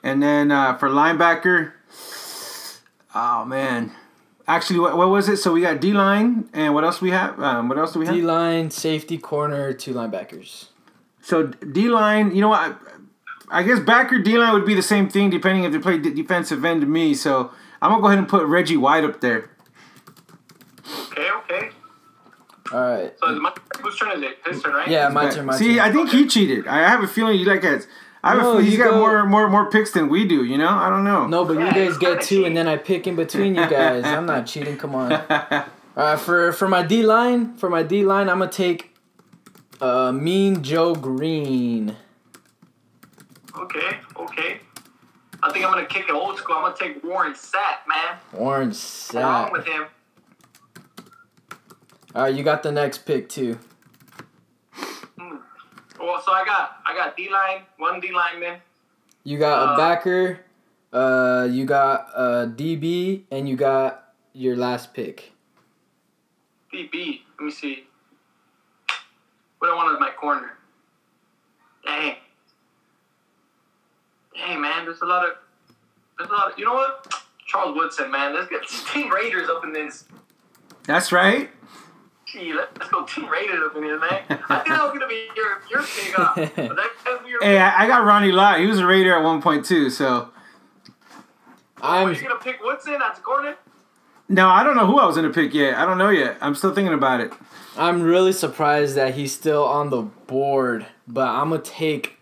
[0.03, 1.72] and then uh, for linebacker,
[3.14, 3.93] oh man,
[4.49, 5.37] actually, what, what was it?
[5.37, 7.39] So we got D line, and what else we have?
[7.39, 8.14] Um, what else do we have?
[8.14, 10.68] D line, safety, corner, two linebackers.
[11.20, 12.78] So D line, you know what?
[13.51, 15.99] I, I guess backer D line would be the same thing depending if they play
[15.99, 17.12] d- defensive end to me.
[17.12, 17.51] So
[17.83, 19.51] I'm gonna go ahead and put Reggie White up there.
[21.11, 21.70] Okay, okay.
[22.72, 23.12] All right.
[23.20, 24.39] So is my, whose turn is it?
[24.47, 24.89] His turn, right?
[24.89, 25.47] Yeah, my Back- turn.
[25.47, 25.79] My See, turn.
[25.81, 26.66] I think he cheated.
[26.66, 27.87] I have a feeling you like it.
[28.24, 30.27] I have No, a feeling you you got go- more more more picks than we
[30.27, 30.45] do.
[30.45, 31.27] You know, I don't know.
[31.27, 34.05] No, but you guys get kinda two, and then I pick in between you guys.
[34.05, 34.77] I'm not cheating.
[34.77, 35.12] Come on.
[35.97, 38.95] Uh, for for my D line, for my D line, I'm gonna take
[39.81, 41.97] uh, Mean Joe Greene.
[43.59, 44.61] Okay, okay.
[45.47, 46.57] I think I'm gonna kick it old school.
[46.57, 48.17] I'm gonna take Warren Sapp, man.
[48.35, 48.75] Orange
[49.15, 49.53] Along Sack.
[49.53, 49.87] with him.
[52.15, 53.59] All right, you got the next pick too.
[54.75, 55.37] Hmm.
[56.01, 58.61] Well, so I got I got D line, one D lineman.
[59.23, 60.41] You got a Uh, backer,
[60.93, 65.33] uh, you got a DB, and you got your last pick.
[66.73, 67.23] DB.
[67.39, 67.85] Let me see.
[69.59, 70.57] What I want is my corner.
[71.85, 72.17] Dang.
[74.37, 74.84] Dang, man.
[74.84, 75.34] There's a lot of.
[76.18, 76.53] There's a lot.
[76.53, 77.12] Of, you know what?
[77.47, 78.34] Charles Woodson, man.
[78.34, 80.05] Let's get Team Raiders up in this.
[80.84, 81.51] That's right.
[82.26, 84.22] Gee, let, let's go Team Raiders up in here, man.
[84.28, 86.14] I think that was gonna be your your pick.
[86.68, 87.43] But that, that's your.
[87.43, 88.61] Hey, I, I got Ronnie Lott.
[88.61, 89.91] He was a Raider at one point too.
[89.91, 90.30] So
[91.80, 93.57] I'm Are you gonna pick Woodson as a corner?
[94.28, 95.74] no, I don't know who I was gonna pick yet.
[95.74, 96.37] I don't know yet.
[96.41, 97.32] I'm still thinking about it.
[97.76, 102.16] I'm really surprised that he's still on the board, but I'm gonna take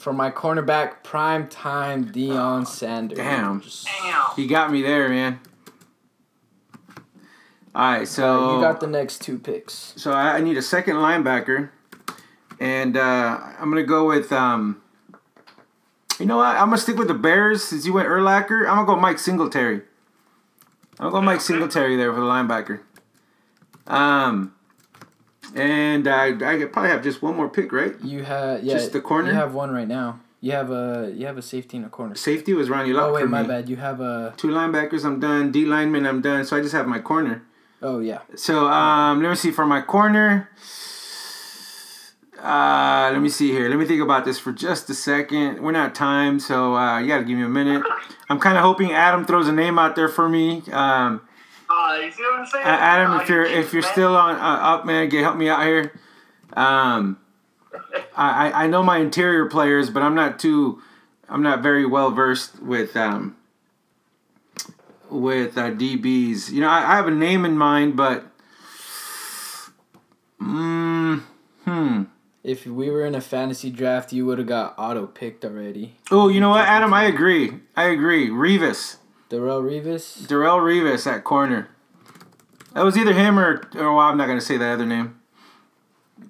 [0.00, 3.18] for my cornerback prime time Deion Sanders.
[3.18, 3.60] Damn.
[4.02, 4.24] Damn.
[4.34, 5.38] He got me there, man.
[7.72, 9.92] All right, so you got the next two picks.
[9.96, 11.70] So I, I need a second linebacker,
[12.58, 14.32] and uh, I'm gonna go with.
[14.32, 14.82] Um,
[16.18, 16.56] you know what?
[16.56, 18.68] I'm gonna stick with the Bears since you went Urlacher.
[18.68, 19.82] I'm gonna go Mike Singletary.
[20.98, 22.80] I'm gonna go Mike Singletary there for the linebacker.
[23.86, 24.54] Um,
[25.54, 27.94] and I I probably have just one more pick, right?
[28.02, 29.28] You have yeah, Just the corner?
[29.30, 30.20] You have one right now.
[30.40, 32.14] You have a you have a safety and a corner.
[32.14, 33.48] Safety was Ronnie Lott Oh for wait, my me.
[33.48, 33.68] bad.
[33.68, 35.52] You have a Two linebackers, I'm done.
[35.52, 36.44] D lineman, I'm done.
[36.44, 37.42] So I just have my corner.
[37.82, 38.20] oh yeah.
[38.36, 40.48] So um, let me see for my corner.
[42.38, 43.68] Uh, let me see here.
[43.68, 45.60] Let me think about this for just a second.
[45.60, 47.82] We're not timed, so uh, you gotta give me a minute.
[48.30, 50.62] I'm kind of hoping Adam throws a name out there for me.
[50.72, 51.20] Um,
[51.70, 52.66] Uh, you see what I'm saying?
[52.66, 53.92] Adam, Uh, if you're if you're man.
[53.92, 54.38] still on uh,
[54.74, 55.92] up, man, get help me out here.
[56.54, 57.16] Um,
[58.16, 60.82] I I- I know my interior players, but I'm not too
[61.28, 63.36] I'm not very well versed with um
[65.08, 66.50] with uh, DBs.
[66.50, 68.24] You know, I, I have a name in mind, but
[70.40, 71.22] mm,
[71.64, 72.02] hmm.
[72.42, 75.96] If we were in a fantasy draft, you would have got auto picked already.
[76.10, 76.94] Oh, you know what, Adam?
[76.94, 77.52] I agree.
[77.76, 78.28] I agree.
[78.30, 78.96] Revis,
[79.30, 80.26] Darrelle Revis.
[80.26, 81.68] Darrelle Revis at corner.
[82.74, 85.20] That was either him or, or well, I'm not gonna say that other name.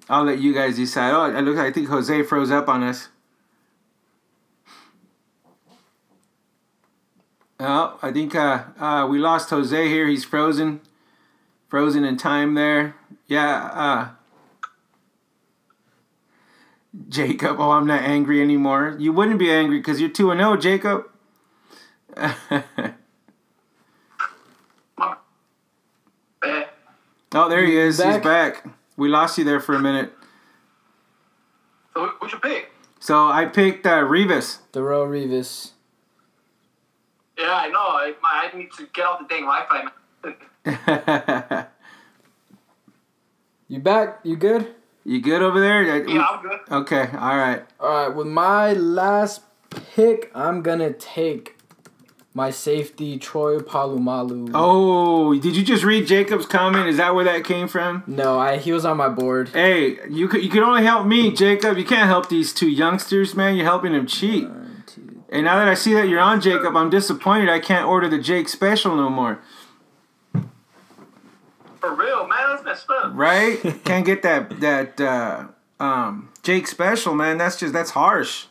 [0.07, 1.11] I'll let you guys decide.
[1.11, 1.57] Oh, I look.
[1.57, 3.09] I think Jose froze up on us.
[7.59, 10.07] Oh, I think uh, uh, we lost Jose here.
[10.07, 10.81] He's frozen,
[11.69, 12.95] frozen in time there.
[13.27, 13.65] Yeah.
[13.73, 14.09] Uh,
[17.07, 17.59] Jacob.
[17.59, 18.95] Oh, I'm not angry anymore.
[18.99, 21.05] You wouldn't be angry because you're two and zero, Jacob.
[27.41, 27.97] Oh, there he is.
[27.97, 28.13] Back?
[28.15, 28.65] He's back.
[28.97, 30.13] We lost you there for a minute.
[31.93, 32.71] So who- who'd you pick?
[32.99, 34.59] So I picked uh, Revis.
[34.73, 35.71] Darrelle Revis.
[37.37, 37.79] Yeah, I know.
[37.79, 39.89] I, I need to get off the dang Wi-Fi,
[40.23, 41.67] man.
[43.67, 44.19] You back?
[44.23, 44.75] You good?
[45.05, 45.81] you good over there?
[45.81, 46.59] Yeah, I'm good.
[46.69, 47.63] Okay, all right.
[47.79, 48.13] All right.
[48.15, 49.43] With my last
[49.95, 51.57] pick, I'm gonna take
[52.33, 54.51] my safety Troy Polamalu.
[54.53, 56.87] Oh, did you just read Jacob's comment?
[56.87, 58.03] Is that where that came from?
[58.07, 59.49] no, I he was on my board.
[59.49, 61.77] Hey, you could you can only help me, Jacob.
[61.77, 63.55] You can't help these two youngsters, man.
[63.55, 64.47] You're helping them cheat.
[64.47, 65.23] One, two.
[65.29, 67.49] And now that I see that you're on Jacob, I'm disappointed.
[67.49, 69.39] I can't order the Jake special no more.
[71.79, 72.37] For real, man.
[72.49, 73.11] That's messed up.
[73.13, 73.59] Right?
[73.83, 75.47] can't get that that uh,
[75.79, 77.37] um, Jake special, man.
[77.37, 78.45] That's just that's harsh.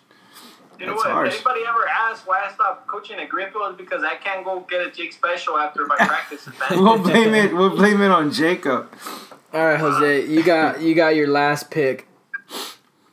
[0.79, 1.13] You know That's what?
[1.13, 1.35] harsh.
[1.35, 4.61] If anybody ever asks why I stopped coaching at Greenfield, is because I can't go
[4.69, 6.83] get a Jake special after my practice man.
[6.83, 7.55] We'll blame it.
[7.55, 8.89] We'll blame it on Jacob.
[9.53, 10.27] All right, Jose.
[10.27, 12.07] You got you got your last pick.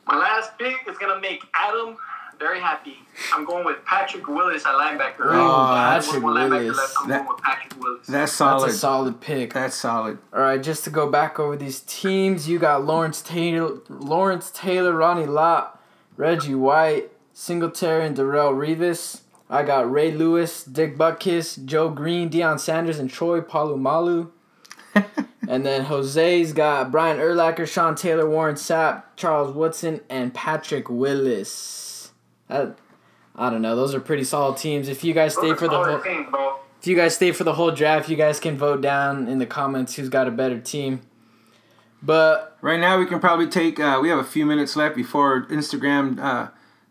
[0.06, 1.96] My last pick is gonna make Adam
[2.38, 2.96] very happy.
[3.34, 5.26] I'm going with Patrick Willis at linebacker.
[5.34, 8.06] Oh, I had Patrick one linebacker I'm That- going with Patrick Willis.
[8.06, 9.52] That's That's a solid pick.
[9.54, 10.18] That's solid.
[10.32, 14.92] All right, just to go back over these teams, you got Lawrence Taylor, Lawrence Taylor,
[14.92, 15.82] Ronnie Lott,
[16.16, 19.20] Reggie White, Singletary, and Darrelle Revis.
[19.48, 24.30] I got Ray Lewis, Dick Butkus, Joe Greene, Deion Sanders, and Troy Polamalu.
[25.48, 32.10] and then Jose's got Brian Urlacher, Sean Taylor, Warren Sapp, Charles Woodson, and Patrick Willis.
[32.50, 32.70] I,
[33.36, 33.76] I don't know.
[33.76, 34.88] Those are pretty solid teams.
[34.88, 36.56] If you guys stay for the whole, team, bro.
[36.80, 39.46] if you guys stay for the whole draft, you guys can vote down in the
[39.46, 41.02] comments who's got a better team.
[42.02, 43.78] But Right now, we can probably take.
[43.78, 46.48] Uh, we have a few minutes left before Instagram uh,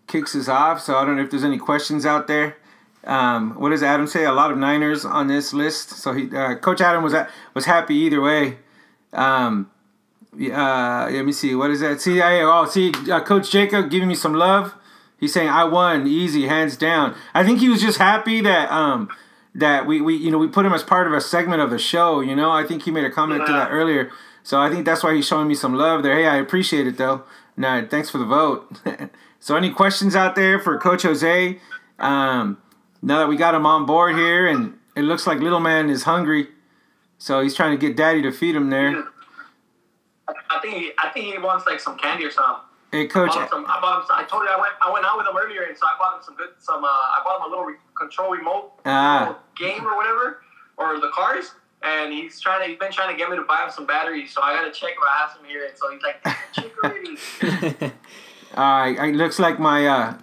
[0.07, 0.81] kicks us off.
[0.81, 2.57] So I don't know if there's any questions out there.
[3.03, 4.25] Um, what does Adam say?
[4.25, 5.91] A lot of Niners on this list.
[5.91, 8.57] So he, uh, Coach Adam was at, was happy either way.
[9.13, 9.71] Um,
[10.33, 11.55] uh, let me see.
[11.55, 12.01] What is that?
[12.01, 14.73] See, I, oh, see, uh, Coach Jacob giving me some love.
[15.19, 17.15] He's saying I won easy, hands down.
[17.33, 19.09] I think he was just happy that um,
[19.55, 21.79] that we, we you know we put him as part of a segment of the
[21.79, 22.19] show.
[22.19, 24.11] You know, I think he made a comment to that earlier.
[24.43, 26.15] So I think that's why he's showing me some love there.
[26.15, 27.23] Hey, I appreciate it though.
[27.55, 28.79] No, thanks for the vote.
[29.39, 31.59] so any questions out there for Coach Jose?
[31.99, 32.57] Um,
[33.01, 36.03] now that we got him on board here, and it looks like little man is
[36.03, 36.47] hungry,
[37.17, 39.03] so he's trying to get daddy to feed him there.
[40.27, 42.63] I, I think he, I think he wants like some candy or something.
[42.91, 43.29] Hey, I Coach.
[43.29, 45.17] bought him some, I bought him some, I told you I went I went out
[45.17, 46.83] with him earlier, and so I bought him some good some.
[46.83, 49.37] Uh, I bought him a little re- control remote Ah.
[49.57, 50.41] game or whatever,
[50.77, 51.51] or the cars.
[51.83, 52.67] And he's trying to.
[52.69, 54.91] He's been trying to get me to buy him some batteries, so I gotta check
[54.91, 55.65] if I have some here.
[55.67, 56.23] And so he's like,
[56.53, 57.93] "Check already."
[58.57, 60.17] Uh, it looks like my uh,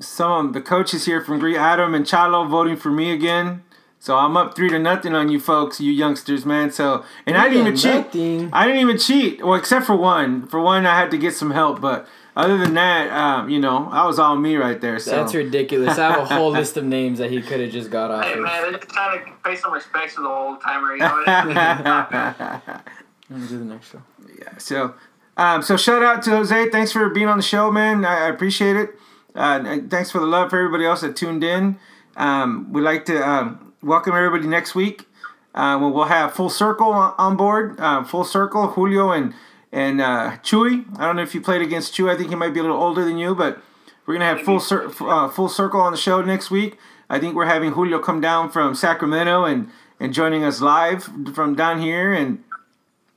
[0.00, 3.62] some of the coaches here from Green Adam and Chalo voting for me again.
[4.02, 6.70] So I'm up three to nothing on you folks, you youngsters, man.
[6.70, 8.04] So and I didn't even Three cheat.
[8.06, 8.50] nothing.
[8.52, 9.44] I didn't even cheat.
[9.44, 10.46] Well, except for one.
[10.46, 13.88] For one, I had to get some help, but other than that, um, you know,
[13.92, 14.98] I was all me right there.
[14.98, 15.98] So that's ridiculous.
[15.98, 18.32] I have a whole list of names that he could have just got off hey
[18.34, 18.40] of.
[18.40, 20.92] man, they're just trying to pay some respect to the old timer.
[20.94, 22.80] You know what I mean?
[23.30, 24.02] Let me do the next show.
[24.38, 24.56] Yeah.
[24.56, 24.94] So,
[25.36, 26.70] um, so shout out to Jose.
[26.70, 28.04] Thanks for being on the show, man.
[28.04, 28.90] I, appreciate it.
[29.34, 31.78] Uh, thanks for the love for everybody else that tuned in.
[32.16, 35.06] Um, we'd like to um, welcome everybody next week.
[35.54, 37.78] Uh, we'll have Full Circle on, on board.
[37.80, 39.34] Uh, full Circle, Julio and
[39.72, 40.84] and uh, Chewy.
[40.98, 42.12] I don't know if you played against Chewy.
[42.12, 43.60] I think he might be a little older than you, but
[44.06, 46.76] we're gonna have full cir- uh, Full Circle on the show next week.
[47.08, 51.04] I think we're having Julio come down from Sacramento and and joining us live
[51.34, 52.42] from down here and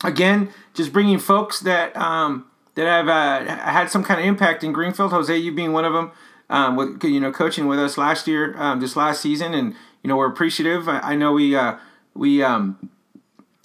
[0.04, 2.46] again, just bringing folks that um,
[2.76, 5.12] that have uh, had some kind of impact in Greenfield.
[5.12, 6.12] Jose, you being one of them,
[6.50, 10.08] um, with you know coaching with us last year, um, this last season, and you
[10.08, 10.88] know we're appreciative.
[10.88, 11.78] I, I know we uh,
[12.14, 12.90] we um,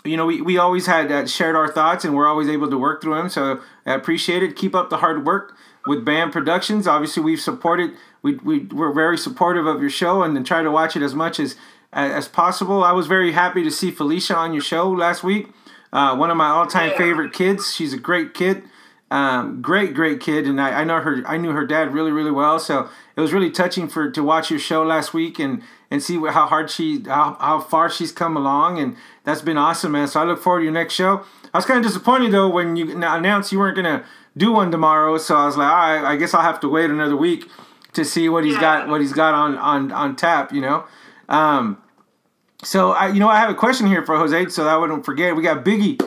[0.05, 2.79] you know we, we always had uh, shared our thoughts, and we're always able to
[2.79, 3.29] work through them.
[3.29, 4.57] So I appreciate it.
[4.57, 6.87] Keep up the hard work with Bam Productions.
[6.87, 7.93] Obviously, we've supported.
[8.21, 11.41] We, we we're very supportive of your show, and try to watch it as much
[11.41, 11.57] as
[11.93, 12.85] as possible.
[12.85, 15.49] I was very happy to see Felicia on your show last week.
[15.93, 16.99] Uh, one of my all-time Yeah.
[16.99, 17.73] favorite kids.
[17.75, 18.63] She's a great kid,
[19.11, 21.23] um, great, great kid, and I, I know her.
[21.27, 22.59] I knew her dad really, really well.
[22.59, 26.19] So it was really touching for to watch your show last week and and see
[26.19, 30.07] what, how hard she, how, how far she's come along, and that's been awesome, man.
[30.07, 31.25] So I look forward to your next show.
[31.55, 34.05] I was kind of disappointed though when you announced you weren't gonna
[34.37, 35.17] do one tomorrow.
[35.17, 37.49] So I was like, all right, I guess I'll have to wait another week
[37.95, 40.53] to see what he's got, what he's got on on on tap.
[40.53, 40.85] You know.
[41.31, 41.79] Um,
[42.63, 45.05] so I, you know, I have a question here for Jose, so that I wouldn't
[45.05, 45.37] forget.
[45.37, 46.01] We got Biggie.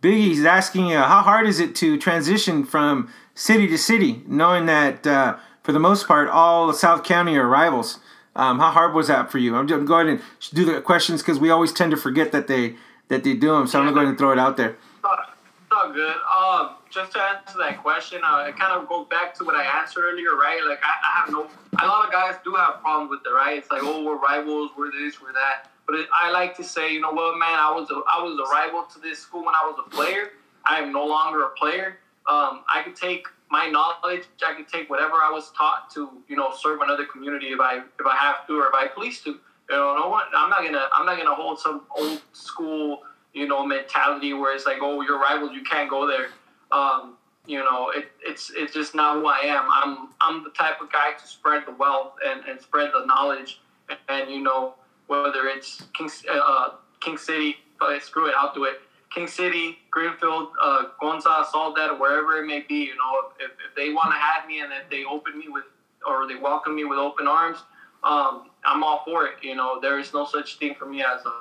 [0.00, 5.04] Biggie's asking, uh, how hard is it to transition from city to city, knowing that
[5.06, 7.98] uh, for the most part, all South County are rivals?
[8.36, 9.56] Um, how hard was that for you?
[9.56, 10.20] I'm just go ahead and
[10.54, 12.76] do the questions because we always tend to forget that they
[13.08, 13.66] that they do them.
[13.66, 14.70] So I'm gonna go ahead and throw it out there.
[14.70, 16.16] It's all- good.
[16.36, 19.64] Um, just to answer that question, uh, it kind of goes back to what I
[19.80, 20.60] answered earlier, right?
[20.66, 21.48] Like I, I have no,
[21.80, 23.58] a lot of guys do have problems with it, right?
[23.58, 25.70] It's like, oh, we're rivals, we're this, we're that.
[25.88, 28.52] But I like to say, you know what, man, I was a, I was a
[28.52, 30.32] rival to this school when I was a player.
[30.66, 31.98] I am no longer a player.
[32.26, 36.36] Um, I could take my knowledge, I could take whatever I was taught to, you
[36.36, 39.30] know, serve another community if I if I have to or if I please to.
[39.30, 43.48] You know, no one, I'm not gonna I'm not gonna hold some old school, you
[43.48, 46.28] know, mentality where it's like, oh, you're rivals, you can't go there.
[46.70, 47.14] Um,
[47.46, 49.64] you know, it, it's it's just not who I am.
[49.72, 53.62] I'm I'm the type of guy to spread the wealth and, and spread the knowledge,
[53.88, 54.74] and, and you know
[55.08, 58.80] whether it's King uh, King City, but screw it, I'll do it.
[59.10, 63.90] King City, Greenfield, uh, Gonza, Soledad, wherever it may be, you know, if, if they
[63.90, 65.64] want to have me and if they open me with
[66.06, 67.58] or they welcome me with open arms,
[68.04, 69.36] um, I'm all for it.
[69.42, 71.32] You know, there is no such thing for me as a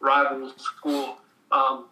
[0.00, 1.18] rival school.
[1.50, 1.86] Um,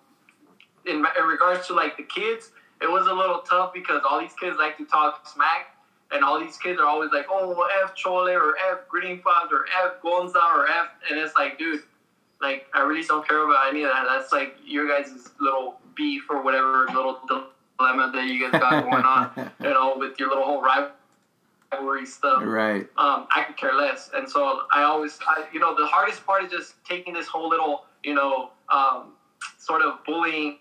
[0.87, 4.35] in, in regards to like the kids, it was a little tough because all these
[4.41, 5.76] kids like to talk smack,
[6.13, 9.67] and all these kids are always like, "Oh, F Chole or F Green Fox or
[9.85, 11.83] F Gonza or F," and it's like, dude,
[12.41, 14.05] like I really don't care about any of that.
[14.09, 19.05] That's like your guys' little beef or whatever little dilemma that you guys got going
[19.05, 22.43] on, you know, with your little whole rivalry stuff.
[22.45, 22.87] Right.
[22.97, 26.45] Um, I could care less, and so I always, I, you know, the hardest part
[26.45, 29.13] is just taking this whole little, you know, um,
[29.59, 30.59] sort of bullying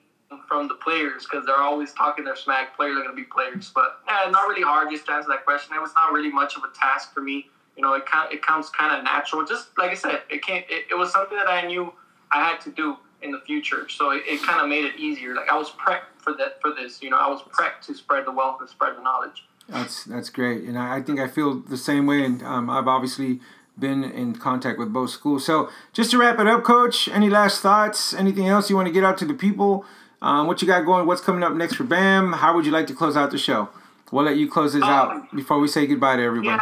[0.48, 2.76] from the players because they're always talking their smack.
[2.76, 4.90] Players are going to be players, but eh, not really hard.
[4.92, 7.50] Just to answer that question, it was not really much of a task for me.
[7.76, 9.46] You know, it kind it comes kind of natural.
[9.46, 10.66] Just like I said, it can't.
[10.70, 11.94] It, it, was something that I knew
[12.32, 15.36] I had to do in the future, so it, it kind of made it easier.
[15.36, 17.02] Like I was prepped for that for this.
[17.02, 19.44] You know, I was prepped to spread the wealth and spread the knowledge.
[19.68, 22.24] That's that's great, and I, I think I feel the same way.
[22.24, 23.42] And um, I've obviously
[23.78, 25.46] been in contact with both schools.
[25.46, 28.14] So just to wrap it up, Coach, any last thoughts?
[28.14, 29.86] Anything else you want to get out to the people?
[30.26, 31.06] Um, what you got going?
[31.06, 32.34] What's coming up next for BAM?
[32.34, 33.70] How would you like to close out the show?
[34.12, 36.58] We'll let you close this um, out before we say goodbye to everybody.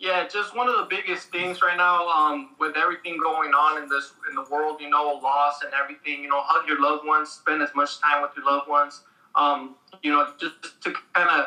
[0.00, 3.80] Yeah, yeah, just one of the biggest things right now, um, with everything going on
[3.80, 6.24] in this in the world, you know, loss and everything.
[6.24, 9.02] You know, hug your loved ones, spend as much time with your loved ones.
[9.36, 11.46] Um, you know, just to kind of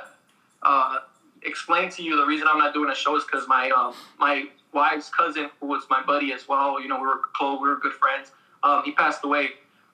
[0.64, 1.00] uh,
[1.44, 4.46] explain to you the reason I'm not doing a show is because my um, my
[4.72, 7.78] wife's cousin, who was my buddy as well, you know, we were close, we were
[7.78, 8.32] good friends.
[8.64, 9.50] Um, he passed away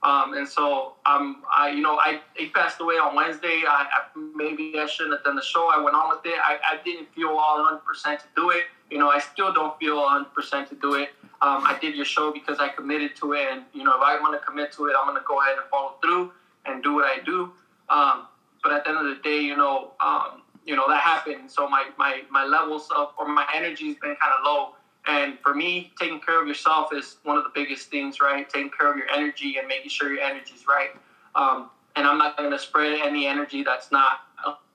[0.06, 3.64] um, and so um, I, you know, I he passed away on Wednesday.
[3.68, 5.72] I, I, maybe I shouldn't have done the show.
[5.76, 6.38] I went on with it.
[6.44, 8.66] I, I didn't feel all 100 percent to do it.
[8.92, 11.10] You know, I still don't feel 100 percent to do it.
[11.42, 14.20] Um, I did your show because I committed to it, and you know, if I
[14.20, 16.32] want to commit to it, I'm going to go ahead and follow through
[16.68, 17.52] and do what I do.
[17.90, 18.28] Um,
[18.62, 21.50] but at the end of the day, you know, um, you know that happened.
[21.50, 24.76] So my my my levels of or my energy's been kind of low
[25.08, 28.50] and for me, taking care of yourself is one of the biggest things, right?
[28.50, 30.90] Taking care of your energy and making sure your energy is right.
[31.36, 34.20] Um, and I'm not going to spread any energy that's not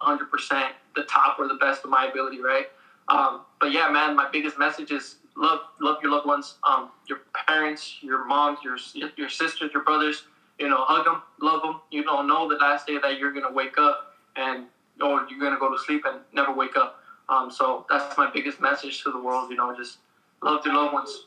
[0.02, 2.66] 100% the top or the best of my ability, right?
[3.08, 7.20] Um, but yeah, man, my biggest message is love, love your loved ones, um, your
[7.46, 8.76] parents, your moms, your
[9.16, 10.24] your sisters, your brothers.
[10.58, 11.80] You know, hug them, love them.
[11.90, 14.66] You don't know the last day that you're gonna wake up and
[15.00, 17.00] or you're gonna go to sleep and never wake up.
[17.28, 19.50] Um, so that's my biggest message to the world.
[19.50, 19.98] You know, just
[20.42, 21.26] love your loved ones.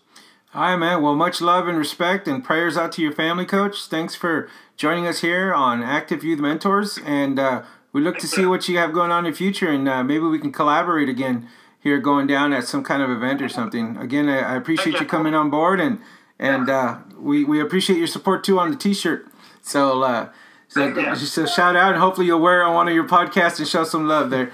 [0.54, 1.02] All right, man.
[1.02, 3.88] Well, much love and respect and prayers out to your family, Coach.
[3.88, 4.48] Thanks for
[4.78, 7.00] joining us here on Active Youth Mentors.
[7.06, 9.70] And uh, we look to see what you have going on in the future.
[9.70, 11.48] And uh, maybe we can collaborate again
[11.80, 13.98] here going down at some kind of event or something.
[13.98, 15.80] Again, I, I appreciate you coming on board.
[15.80, 16.00] And
[16.38, 19.28] and uh, we, we appreciate your support, too, on the T-shirt.
[19.62, 20.30] So, uh,
[20.68, 21.94] so just a shout out.
[21.94, 24.52] And hopefully you'll wear it on one of your podcasts and show some love there.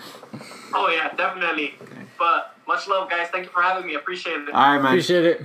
[0.73, 1.75] Oh, yeah, definitely.
[1.81, 2.03] Okay.
[2.17, 3.27] But much love, guys.
[3.29, 3.95] Thank you for having me.
[3.95, 4.53] Appreciate it.
[4.53, 4.85] All right, man.
[4.85, 5.41] Appreciate it.